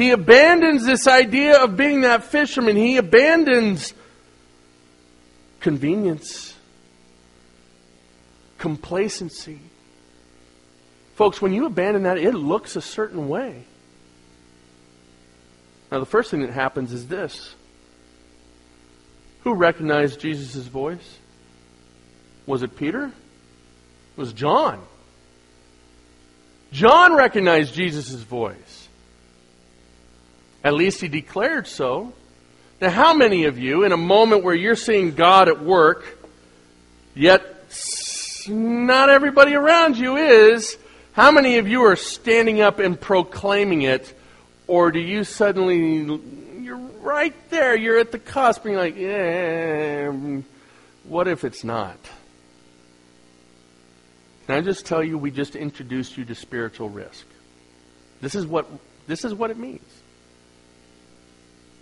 [0.00, 2.76] He abandons this idea of being that fisherman.
[2.76, 3.92] He abandons
[5.60, 6.54] convenience,
[8.58, 9.60] complacency.
[11.16, 13.64] Folks, when you abandon that, it looks a certain way.
[15.92, 17.54] Now, the first thing that happens is this
[19.42, 21.18] Who recognized Jesus' voice?
[22.46, 23.06] Was it Peter?
[23.06, 24.82] It was John.
[26.72, 28.79] John recognized Jesus' voice.
[30.62, 32.12] At least he declared so.
[32.80, 36.18] Now, how many of you, in a moment where you're seeing God at work,
[37.14, 37.42] yet
[38.48, 40.78] not everybody around you is,
[41.12, 44.14] how many of you are standing up and proclaiming it?
[44.66, 46.20] Or do you suddenly,
[46.62, 50.40] you're right there, you're at the cusp, and you're like, yeah,
[51.04, 51.98] what if it's not?
[54.46, 57.26] Can I just tell you, we just introduced you to spiritual risk.
[58.20, 58.66] This is what,
[59.06, 59.99] this is what it means.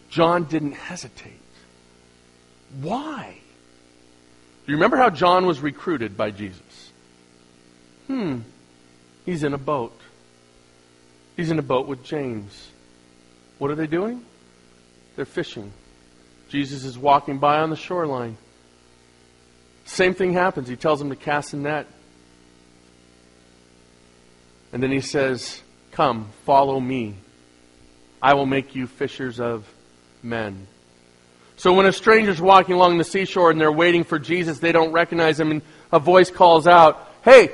[0.09, 1.40] John didn't hesitate.
[2.81, 3.38] Why?
[4.66, 6.92] Do you remember how John was recruited by Jesus?
[8.07, 8.40] Hmm.
[9.25, 9.99] He's in a boat.
[11.37, 12.70] He's in a boat with James.
[13.59, 14.24] What are they doing?
[15.16, 15.72] They're fishing.
[16.49, 18.37] Jesus is walking by on the shoreline.
[19.85, 20.68] Same thing happens.
[20.68, 21.87] He tells them to cast a net.
[24.72, 25.62] And then he says,
[25.93, 27.16] Come, follow me.
[28.20, 29.66] I will make you fishers of
[30.23, 30.66] men.
[31.57, 34.93] So when a stranger's walking along the seashore and they're waiting for Jesus, they don't
[34.93, 35.62] recognize him, and
[35.93, 37.51] a voice calls out, Hey,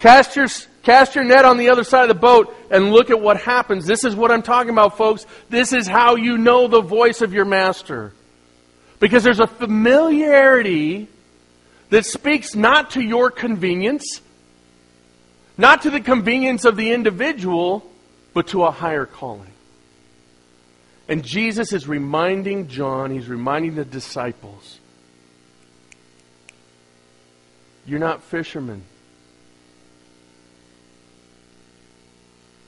[0.00, 0.48] cast your
[0.82, 3.84] Cast your net on the other side of the boat and look at what happens.
[3.84, 5.26] This is what I'm talking about, folks.
[5.50, 8.12] This is how you know the voice of your master.
[8.98, 11.08] Because there's a familiarity
[11.90, 14.22] that speaks not to your convenience,
[15.58, 17.84] not to the convenience of the individual,
[18.32, 19.49] but to a higher calling.
[21.10, 24.78] And Jesus is reminding John, he's reminding the disciples,
[27.84, 28.84] you're not fishermen.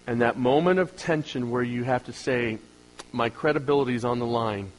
[0.08, 2.58] And that moment of tension where you have to say,
[3.12, 4.72] my credibility is on the line.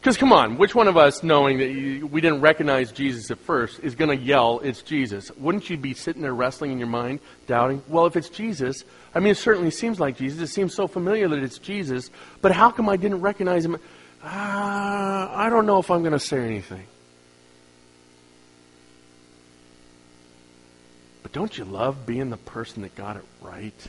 [0.00, 3.36] Because come on, which one of us, knowing that you, we didn't recognize Jesus at
[3.36, 5.30] first, is going to yell, it's Jesus?
[5.36, 7.82] Wouldn't you be sitting there wrestling in your mind, doubting?
[7.86, 8.84] Well, if it's Jesus,
[9.14, 10.40] I mean, it certainly seems like Jesus.
[10.40, 12.10] It seems so familiar that it's Jesus.
[12.40, 13.74] But how come I didn't recognize him?
[13.74, 13.78] Uh,
[14.24, 16.86] I don't know if I'm going to say anything.
[21.22, 23.88] But don't you love being the person that got it right?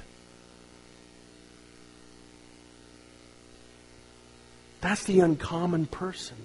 [4.81, 6.37] That's the uncommon person.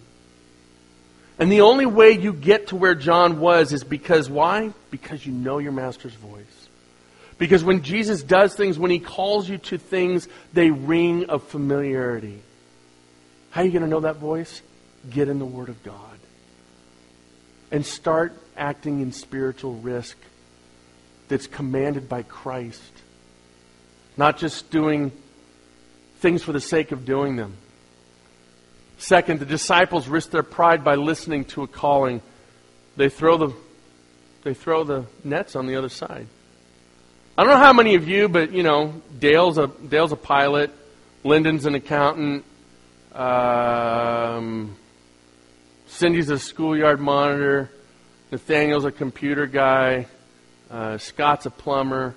[1.38, 4.72] And the only way you get to where John was is because why?
[4.90, 6.44] Because you know your master's voice.
[7.38, 12.40] Because when Jesus does things, when he calls you to things, they ring of familiarity.
[13.50, 14.62] How are you going to know that voice?
[15.10, 16.00] Get in the Word of God.
[17.70, 20.16] And start acting in spiritual risk
[21.28, 22.80] that's commanded by Christ.
[24.16, 25.12] Not just doing
[26.18, 27.56] things for the sake of doing them.
[28.98, 32.22] Second, the disciples risk their pride by listening to a calling.
[32.96, 33.54] They throw the,
[34.42, 36.28] they throw the nets on the other side.
[37.38, 40.70] I don't know how many of you, but you know, Dale's a Dale's a pilot,
[41.22, 42.46] Lyndon's an accountant,
[43.12, 44.74] um,
[45.86, 47.70] Cindy's a schoolyard monitor,
[48.32, 50.06] Nathaniel's a computer guy,
[50.70, 52.14] uh, Scott's a plumber.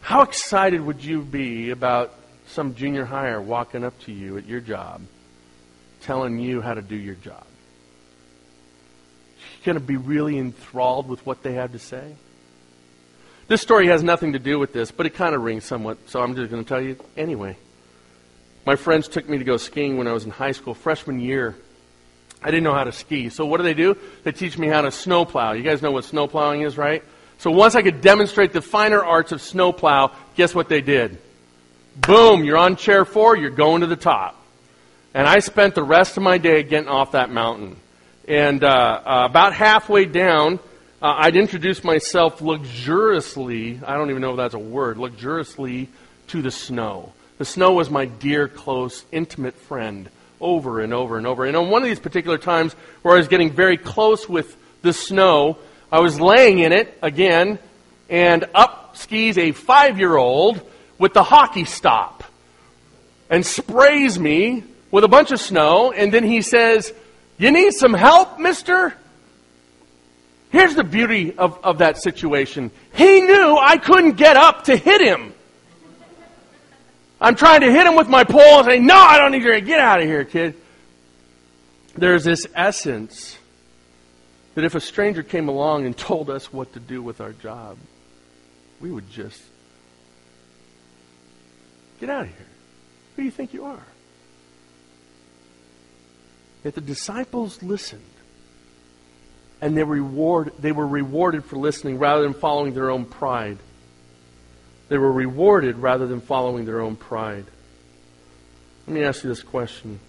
[0.00, 2.14] How excited would you be about
[2.46, 5.02] some junior hire walking up to you at your job,
[6.00, 7.44] telling you how to do your job?
[9.62, 12.14] You're going to be really enthralled with what they have to say?
[13.52, 16.22] This story has nothing to do with this, but it kind of rings somewhat, so
[16.22, 17.58] I'm just going to tell you anyway.
[18.64, 21.54] My friends took me to go skiing when I was in high school, freshman year.
[22.42, 23.28] I didn't know how to ski.
[23.28, 23.94] So what do they do?
[24.24, 25.52] They teach me how to snowplow.
[25.52, 27.04] You guys know what snowplowing is, right?
[27.36, 31.18] So once I could demonstrate the finer arts of snowplow, guess what they did?
[31.94, 34.42] Boom, you're on chair four, you're going to the top.
[35.12, 37.76] And I spent the rest of my day getting off that mountain.
[38.26, 38.68] And uh,
[39.04, 40.58] uh, about halfway down,
[41.02, 45.88] uh, I'd introduce myself luxuriously, I don't even know if that's a word, luxuriously
[46.28, 47.12] to the snow.
[47.38, 50.08] The snow was my dear, close, intimate friend
[50.40, 51.44] over and over and over.
[51.44, 54.92] And on one of these particular times where I was getting very close with the
[54.92, 55.58] snow,
[55.90, 57.58] I was laying in it again,
[58.08, 60.60] and up skis a five year old
[60.98, 62.22] with the hockey stop
[63.28, 66.92] and sprays me with a bunch of snow, and then he says,
[67.38, 68.94] You need some help, mister?
[70.52, 72.70] Here's the beauty of, of that situation.
[72.94, 75.34] He knew I couldn't get up to hit him.
[77.20, 79.60] I'm trying to hit him with my pole and say, No, I don't need your
[79.60, 80.54] get out of here, kid.
[81.96, 83.36] There's this essence
[84.54, 87.78] that if a stranger came along and told us what to do with our job,
[88.80, 89.42] we would just
[92.02, 92.46] Get out of here.
[93.14, 93.86] Who do you think you are?
[96.64, 98.02] Yet the disciples listened.
[99.62, 103.58] And they, reward, they were rewarded for listening rather than following their own pride.
[104.88, 107.46] They were rewarded rather than following their own pride.
[108.86, 110.00] Let me ask you this question.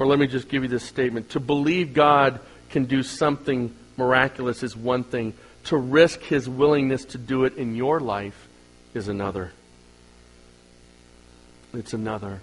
[0.00, 1.30] Or let me just give you this statement.
[1.30, 2.40] To believe God
[2.70, 5.34] can do something miraculous is one thing.
[5.64, 8.48] To risk his willingness to do it in your life
[8.94, 9.52] is another.
[11.72, 12.40] It's another.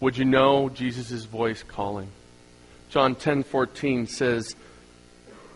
[0.00, 2.10] Would you know Jesus' voice calling?
[2.88, 4.54] John 10:14 says,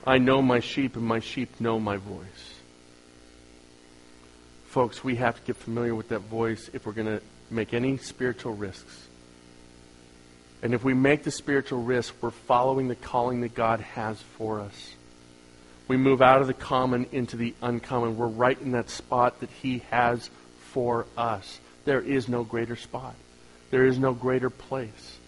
[0.07, 2.61] "I know my sheep and my sheep know my voice."
[4.67, 7.97] Folks, we have to get familiar with that voice if we're going to make any
[7.97, 9.09] spiritual risks.
[10.63, 14.61] And if we make the spiritual risk, we're following the calling that God has for
[14.61, 14.95] us.
[15.89, 18.17] We move out of the common into the uncommon.
[18.17, 20.31] We're right in that spot that He has
[20.71, 21.61] for us.
[21.85, 23.15] There is no greater spot.
[23.71, 25.19] There is no greater place.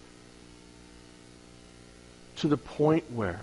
[2.38, 3.40] To the point where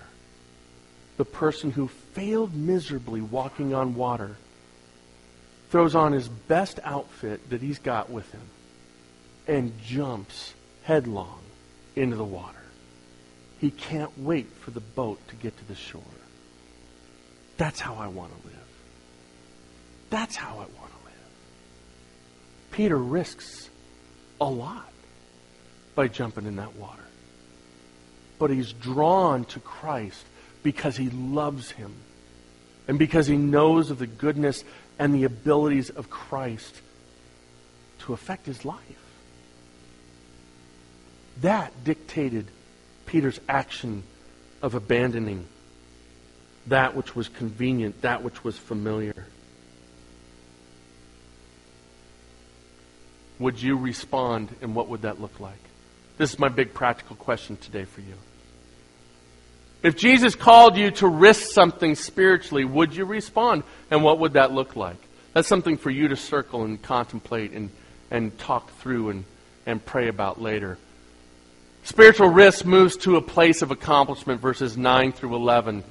[1.16, 4.36] the person who failed miserably walking on water
[5.70, 8.42] throws on his best outfit that he's got with him
[9.46, 11.40] and jumps headlong
[11.96, 12.58] into the water.
[13.60, 16.02] He can't wait for the boat to get to the shore.
[17.56, 18.56] That's how I want to live.
[20.10, 21.30] That's how I want to live.
[22.72, 23.70] Peter risks
[24.40, 24.92] a lot
[25.94, 27.02] by jumping in that water.
[28.42, 30.26] But he's drawn to Christ
[30.64, 31.94] because he loves him
[32.88, 34.64] and because he knows of the goodness
[34.98, 36.80] and the abilities of Christ
[38.00, 38.80] to affect his life.
[41.42, 42.48] That dictated
[43.06, 44.02] Peter's action
[44.60, 45.46] of abandoning
[46.66, 49.24] that which was convenient, that which was familiar.
[53.38, 55.62] Would you respond, and what would that look like?
[56.18, 58.14] This is my big practical question today for you.
[59.82, 63.64] If Jesus called you to risk something spiritually, would you respond?
[63.90, 64.96] And what would that look like?
[65.32, 67.70] That's something for you to circle and contemplate and,
[68.10, 69.24] and talk through and,
[69.66, 70.78] and pray about later.
[71.84, 75.82] Spiritual risk moves to a place of accomplishment, verses 9 through 11.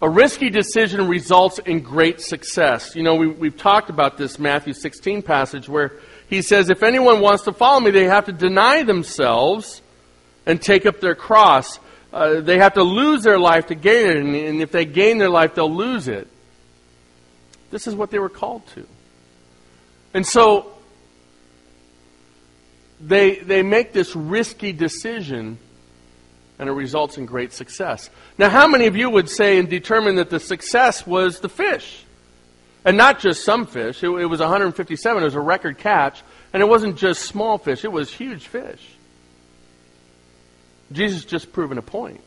[0.00, 2.96] A risky decision results in great success.
[2.96, 5.92] You know, we, we've talked about this Matthew 16 passage where
[6.30, 9.82] he says, if anyone wants to follow me, they have to deny themselves
[10.46, 11.78] and take up their cross.
[12.12, 15.18] Uh, they have to lose their life to gain it, and, and if they gain
[15.18, 16.26] their life, they'll lose it.
[17.70, 18.86] This is what they were called to.
[20.12, 20.72] And so
[23.00, 25.58] they, they make this risky decision
[26.58, 28.10] and it results in great success.
[28.36, 32.04] Now, how many of you would say and determine that the success was the fish?
[32.84, 34.02] And not just some fish.
[34.02, 35.22] It, it was 157.
[35.22, 36.22] It was a record catch.
[36.52, 38.86] And it wasn't just small fish, it was huge fish.
[40.92, 42.20] Jesus just proven a point.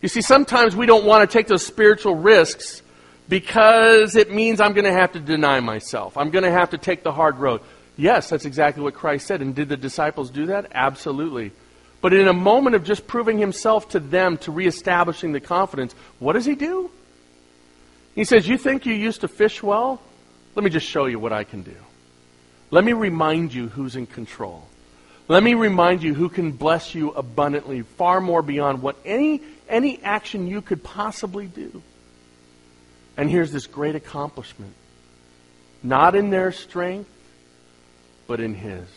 [0.00, 2.82] You see, sometimes we don't want to take those spiritual risks
[3.28, 6.16] because it means I'm going to have to deny myself.
[6.16, 7.60] I'm going to have to take the hard road.
[7.96, 9.42] Yes, that's exactly what Christ said.
[9.42, 10.72] And did the disciples do that?
[10.72, 11.52] Absolutely.
[12.00, 16.32] But in a moment of just proving himself to them, to reestablishing the confidence, what
[16.32, 16.90] does he do?
[18.14, 20.02] He says, You think you used to fish well?
[20.54, 21.76] Let me just show you what I can do.
[22.70, 24.66] Let me remind you who's in control.
[25.28, 30.02] Let me remind you who can bless you abundantly, far more beyond what any, any
[30.02, 31.82] action you could possibly do.
[33.16, 34.74] And here's this great accomplishment
[35.82, 37.10] not in their strength,
[38.26, 38.88] but in His.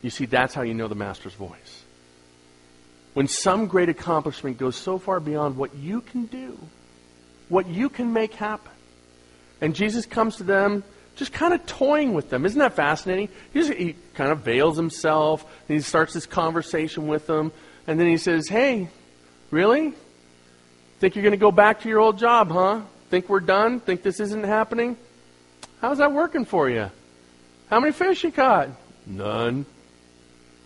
[0.00, 1.82] You see, that's how you know the Master's voice.
[3.14, 6.58] When some great accomplishment goes so far beyond what you can do,
[7.48, 8.72] what you can make happen,
[9.60, 10.84] and Jesus comes to them
[11.16, 12.44] just kind of toying with them.
[12.44, 13.28] Isn't that fascinating?
[13.52, 17.52] He, just, he kind of veils himself, and he starts this conversation with them,
[17.86, 18.88] and then he says, Hey,
[19.50, 19.92] really?
[20.98, 22.80] Think you're going to go back to your old job, huh?
[23.10, 23.80] Think we're done?
[23.80, 24.96] Think this isn't happening?
[25.80, 26.90] How's that working for you?
[27.68, 28.68] How many fish you caught?
[29.06, 29.66] None.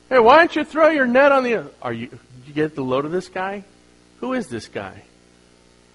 [0.09, 1.71] Hey, why don't you throw your net on the.
[1.83, 2.07] Are you?
[2.07, 3.65] Did you get the load of this guy?
[4.21, 5.03] Who is this guy?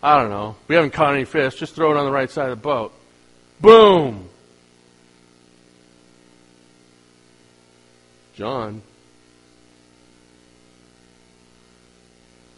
[0.02, 0.56] I don't know.
[0.68, 1.56] We haven't caught any fish.
[1.56, 2.94] Just throw it on the right side of the boat.
[3.62, 4.30] Boom.
[8.36, 8.82] John.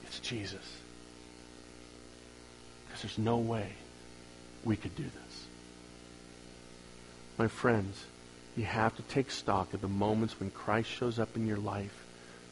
[0.04, 0.78] It's Jesus.
[2.86, 3.70] Because there's no way
[4.64, 5.46] we could do this.
[7.38, 8.06] My friends,
[8.56, 12.06] you have to take stock of the moments when Christ shows up in your life.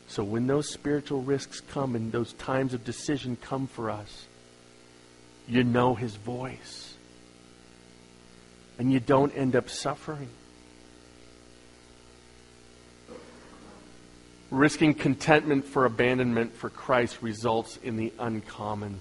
[0.07, 4.27] So when those spiritual risks come and those times of decision come for us,
[5.47, 6.95] you know his voice.
[8.77, 10.29] And you don't end up suffering.
[14.53, 18.99] Risking contentment for abandonment for Christ results in the uncommon.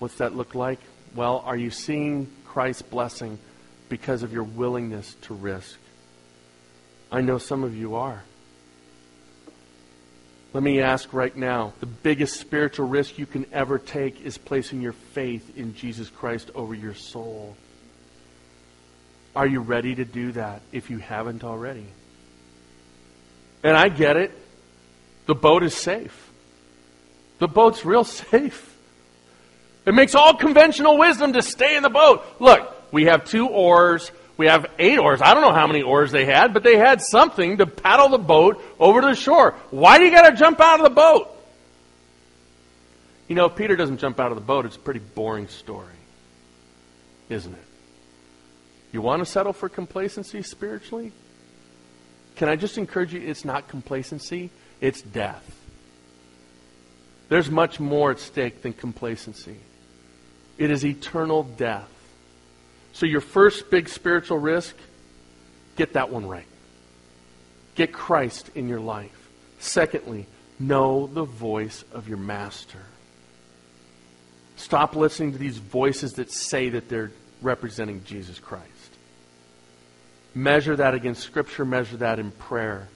[0.00, 0.80] What's that look like?
[1.14, 3.38] Well, are you seeing Christ's blessing
[3.88, 5.78] because of your willingness to risk?
[7.12, 8.24] I know some of you are.
[10.52, 14.80] Let me ask right now the biggest spiritual risk you can ever take is placing
[14.80, 17.56] your faith in Jesus Christ over your soul.
[19.36, 21.86] Are you ready to do that if you haven't already?
[23.62, 24.32] And I get it.
[25.30, 26.28] The boat is safe.
[27.38, 28.76] The boat's real safe.
[29.86, 32.24] It makes all conventional wisdom to stay in the boat.
[32.40, 34.10] Look, we have two oars.
[34.36, 35.22] We have eight oars.
[35.22, 38.18] I don't know how many oars they had, but they had something to paddle the
[38.18, 39.54] boat over to the shore.
[39.70, 41.30] Why do you got to jump out of the boat?
[43.28, 45.94] You know, if Peter doesn't jump out of the boat, it's a pretty boring story,
[47.28, 47.64] isn't it?
[48.90, 51.12] You want to settle for complacency spiritually?
[52.34, 53.20] Can I just encourage you?
[53.20, 54.50] It's not complacency,
[54.80, 55.46] it's death.
[57.28, 59.58] There's much more at stake than complacency.
[60.58, 61.88] It is eternal death.
[62.92, 64.76] So, your first big spiritual risk,
[65.76, 66.46] get that one right.
[67.76, 69.28] Get Christ in your life.
[69.60, 70.26] Secondly,
[70.58, 72.82] know the voice of your master.
[74.56, 78.66] Stop listening to these voices that say that they're representing Jesus Christ.
[80.34, 82.88] Measure that against Scripture, measure that in prayer.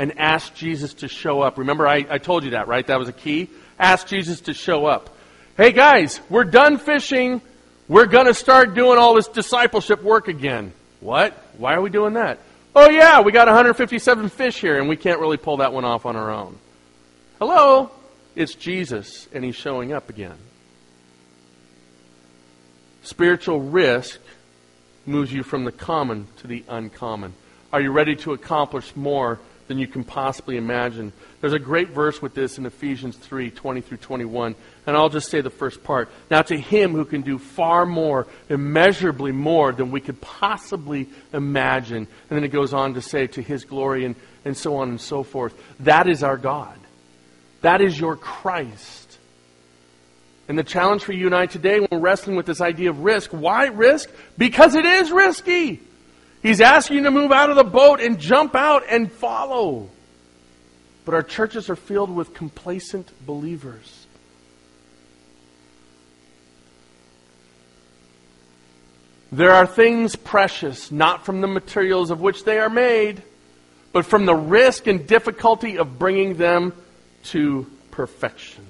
[0.00, 1.58] And ask Jesus to show up.
[1.58, 2.86] Remember, I, I told you that, right?
[2.86, 3.50] That was a key.
[3.78, 5.14] Ask Jesus to show up.
[5.58, 7.42] Hey, guys, we're done fishing.
[7.86, 10.72] We're going to start doing all this discipleship work again.
[11.00, 11.34] What?
[11.58, 12.38] Why are we doing that?
[12.74, 16.06] Oh, yeah, we got 157 fish here, and we can't really pull that one off
[16.06, 16.56] on our own.
[17.38, 17.90] Hello?
[18.34, 20.38] It's Jesus, and he's showing up again.
[23.02, 24.18] Spiritual risk
[25.04, 27.34] moves you from the common to the uncommon.
[27.70, 29.40] Are you ready to accomplish more
[29.70, 31.12] than you can possibly imagine?
[31.40, 34.56] There's a great verse with this in Ephesians 3 20 through 21.
[34.84, 36.10] And I'll just say the first part.
[36.28, 42.08] Now, to him who can do far more, immeasurably more than we could possibly imagine.
[42.28, 45.00] And then it goes on to say, to his glory, and, and so on and
[45.00, 45.54] so forth.
[45.78, 46.76] That is our God.
[47.60, 49.18] That is your Christ.
[50.48, 53.04] And the challenge for you and I today when we're wrestling with this idea of
[53.04, 54.10] risk, why risk?
[54.36, 55.80] Because it is risky.
[56.42, 59.90] He's asking you to move out of the boat and jump out and follow.
[61.04, 64.06] But our churches are filled with complacent believers.
[69.32, 73.22] There are things precious, not from the materials of which they are made,
[73.92, 76.72] but from the risk and difficulty of bringing them
[77.24, 78.66] to perfection.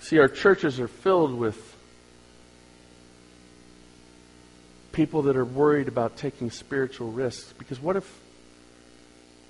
[0.00, 1.73] See, our churches are filled with
[4.94, 7.52] people that are worried about taking spiritual risks.
[7.52, 8.20] Because what if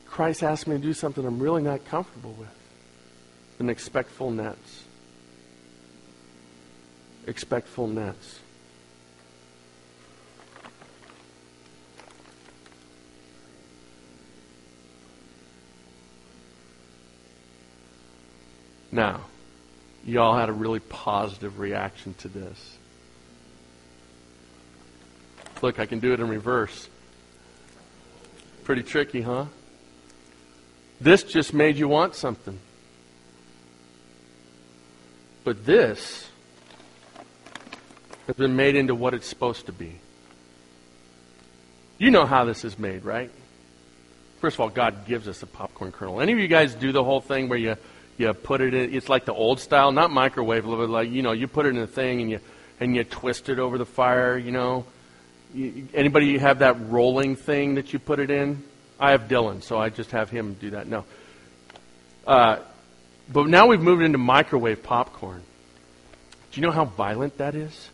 [0.06, 2.48] Christ asks me to do something I'm really not comfortable with?
[3.58, 4.84] Then expect full nets.
[7.26, 8.40] Expect full nets.
[18.90, 19.22] Now,
[20.04, 22.78] y'all had a really positive reaction to this.
[25.62, 26.88] Look, I can do it in reverse.
[28.64, 29.46] Pretty tricky, huh?
[31.00, 32.58] This just made you want something.
[35.44, 36.28] But this
[38.26, 40.00] has been made into what it's supposed to be.
[41.98, 43.30] You know how this is made, right?
[44.40, 46.20] First of all, God gives us a popcorn kernel.
[46.20, 47.76] Any of you guys do the whole thing where you
[48.16, 48.94] you put it in.
[48.94, 51.86] It's like the old style, not microwave, like you know, you put it in a
[51.86, 52.40] thing and you
[52.80, 54.38] and you twist it over the fire.
[54.38, 54.86] You know,
[55.94, 58.62] anybody have that rolling thing that you put it in?
[58.98, 60.86] I have Dylan, so I just have him do that.
[60.86, 61.04] No,
[62.26, 62.58] uh,
[63.32, 65.42] but now we've moved into microwave popcorn.
[66.52, 67.90] Do you know how violent that is?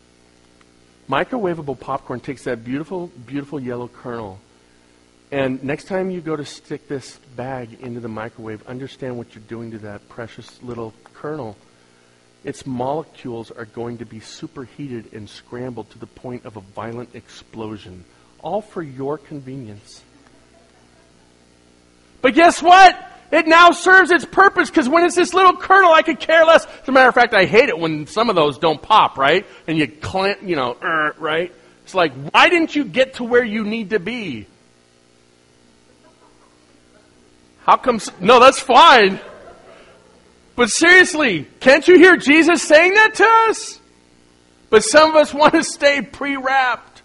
[1.09, 4.39] Microwavable popcorn takes that beautiful, beautiful yellow kernel
[5.31, 9.43] and next time you go to stick this bag into the microwave, understand what you're
[9.45, 11.55] doing to that precious little kernel.
[12.43, 17.15] Its molecules are going to be superheated and scrambled to the point of a violent
[17.15, 18.03] explosion,
[18.39, 20.01] all for your convenience.
[22.21, 23.07] But guess what?
[23.31, 26.65] It now serves its purpose because when it's this little kernel, I could care less.
[26.65, 29.45] As a matter of fact, I hate it when some of those don't pop, right?
[29.67, 31.53] And you clamp, you know, uh, right?
[31.83, 34.47] It's like, why didn't you get to where you need to be?
[37.65, 38.01] How come?
[38.19, 39.19] No, that's fine.
[40.61, 43.79] But seriously, can't you hear Jesus saying that to us?
[44.69, 47.01] But some of us want to stay pre wrapped.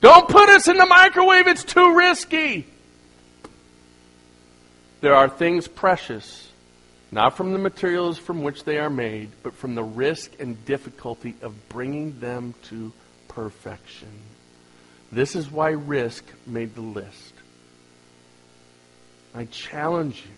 [0.00, 2.66] Don't put us in the microwave, it's too risky.
[5.02, 6.50] There are things precious,
[7.12, 11.36] not from the materials from which they are made, but from the risk and difficulty
[11.42, 12.92] of bringing them to
[13.28, 14.20] perfection.
[15.12, 17.34] This is why risk made the list.
[19.32, 20.37] I challenge you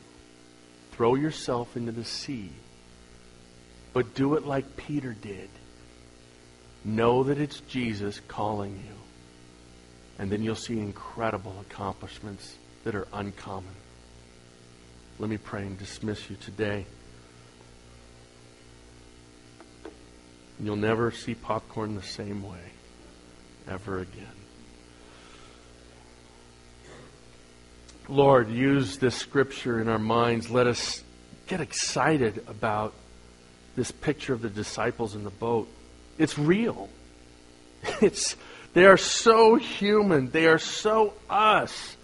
[1.00, 2.50] throw yourself into the sea,
[3.94, 5.48] but do it like Peter did.
[6.84, 8.94] Know that it's Jesus calling you.
[10.18, 13.72] And then you'll see incredible accomplishments that are uncommon.
[15.18, 16.84] Let me pray and dismiss you today.
[20.62, 22.72] You'll never see popcorn the same way
[23.66, 24.39] ever again.
[28.10, 30.50] Lord, use this scripture in our minds.
[30.50, 31.02] Let us
[31.46, 32.92] get excited about
[33.76, 35.68] this picture of the disciples in the boat.
[36.18, 36.88] It's real.
[38.02, 38.36] It's,
[38.74, 40.30] they are so human.
[40.30, 41.96] They are so us.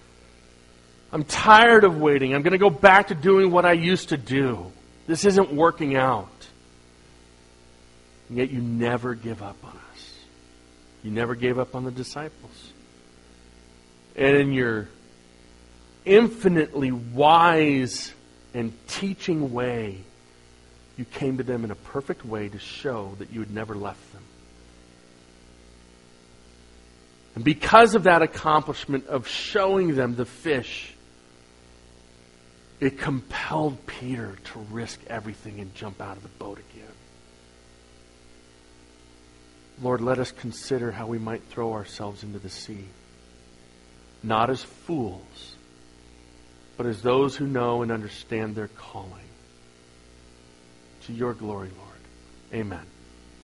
[1.12, 2.34] I'm tired of waiting.
[2.34, 4.72] I'm going to go back to doing what I used to do.
[5.06, 6.48] This isn't working out.
[8.28, 10.12] And yet you never give up on us.
[11.02, 12.72] You never gave up on the disciples.
[14.16, 14.88] And in your
[16.06, 18.14] infinitely wise
[18.54, 19.98] and teaching way,
[20.96, 24.12] You came to them in a perfect way to show that you had never left
[24.14, 24.22] them.
[27.34, 30.94] And because of that accomplishment of showing them the fish,
[32.80, 36.84] it compelled Peter to risk everything and jump out of the boat again.
[39.82, 42.86] Lord, let us consider how we might throw ourselves into the sea,
[44.22, 45.55] not as fools,
[46.76, 49.24] but as those who know and understand their calling.
[51.06, 52.62] To your glory, Lord.
[52.62, 52.84] Amen.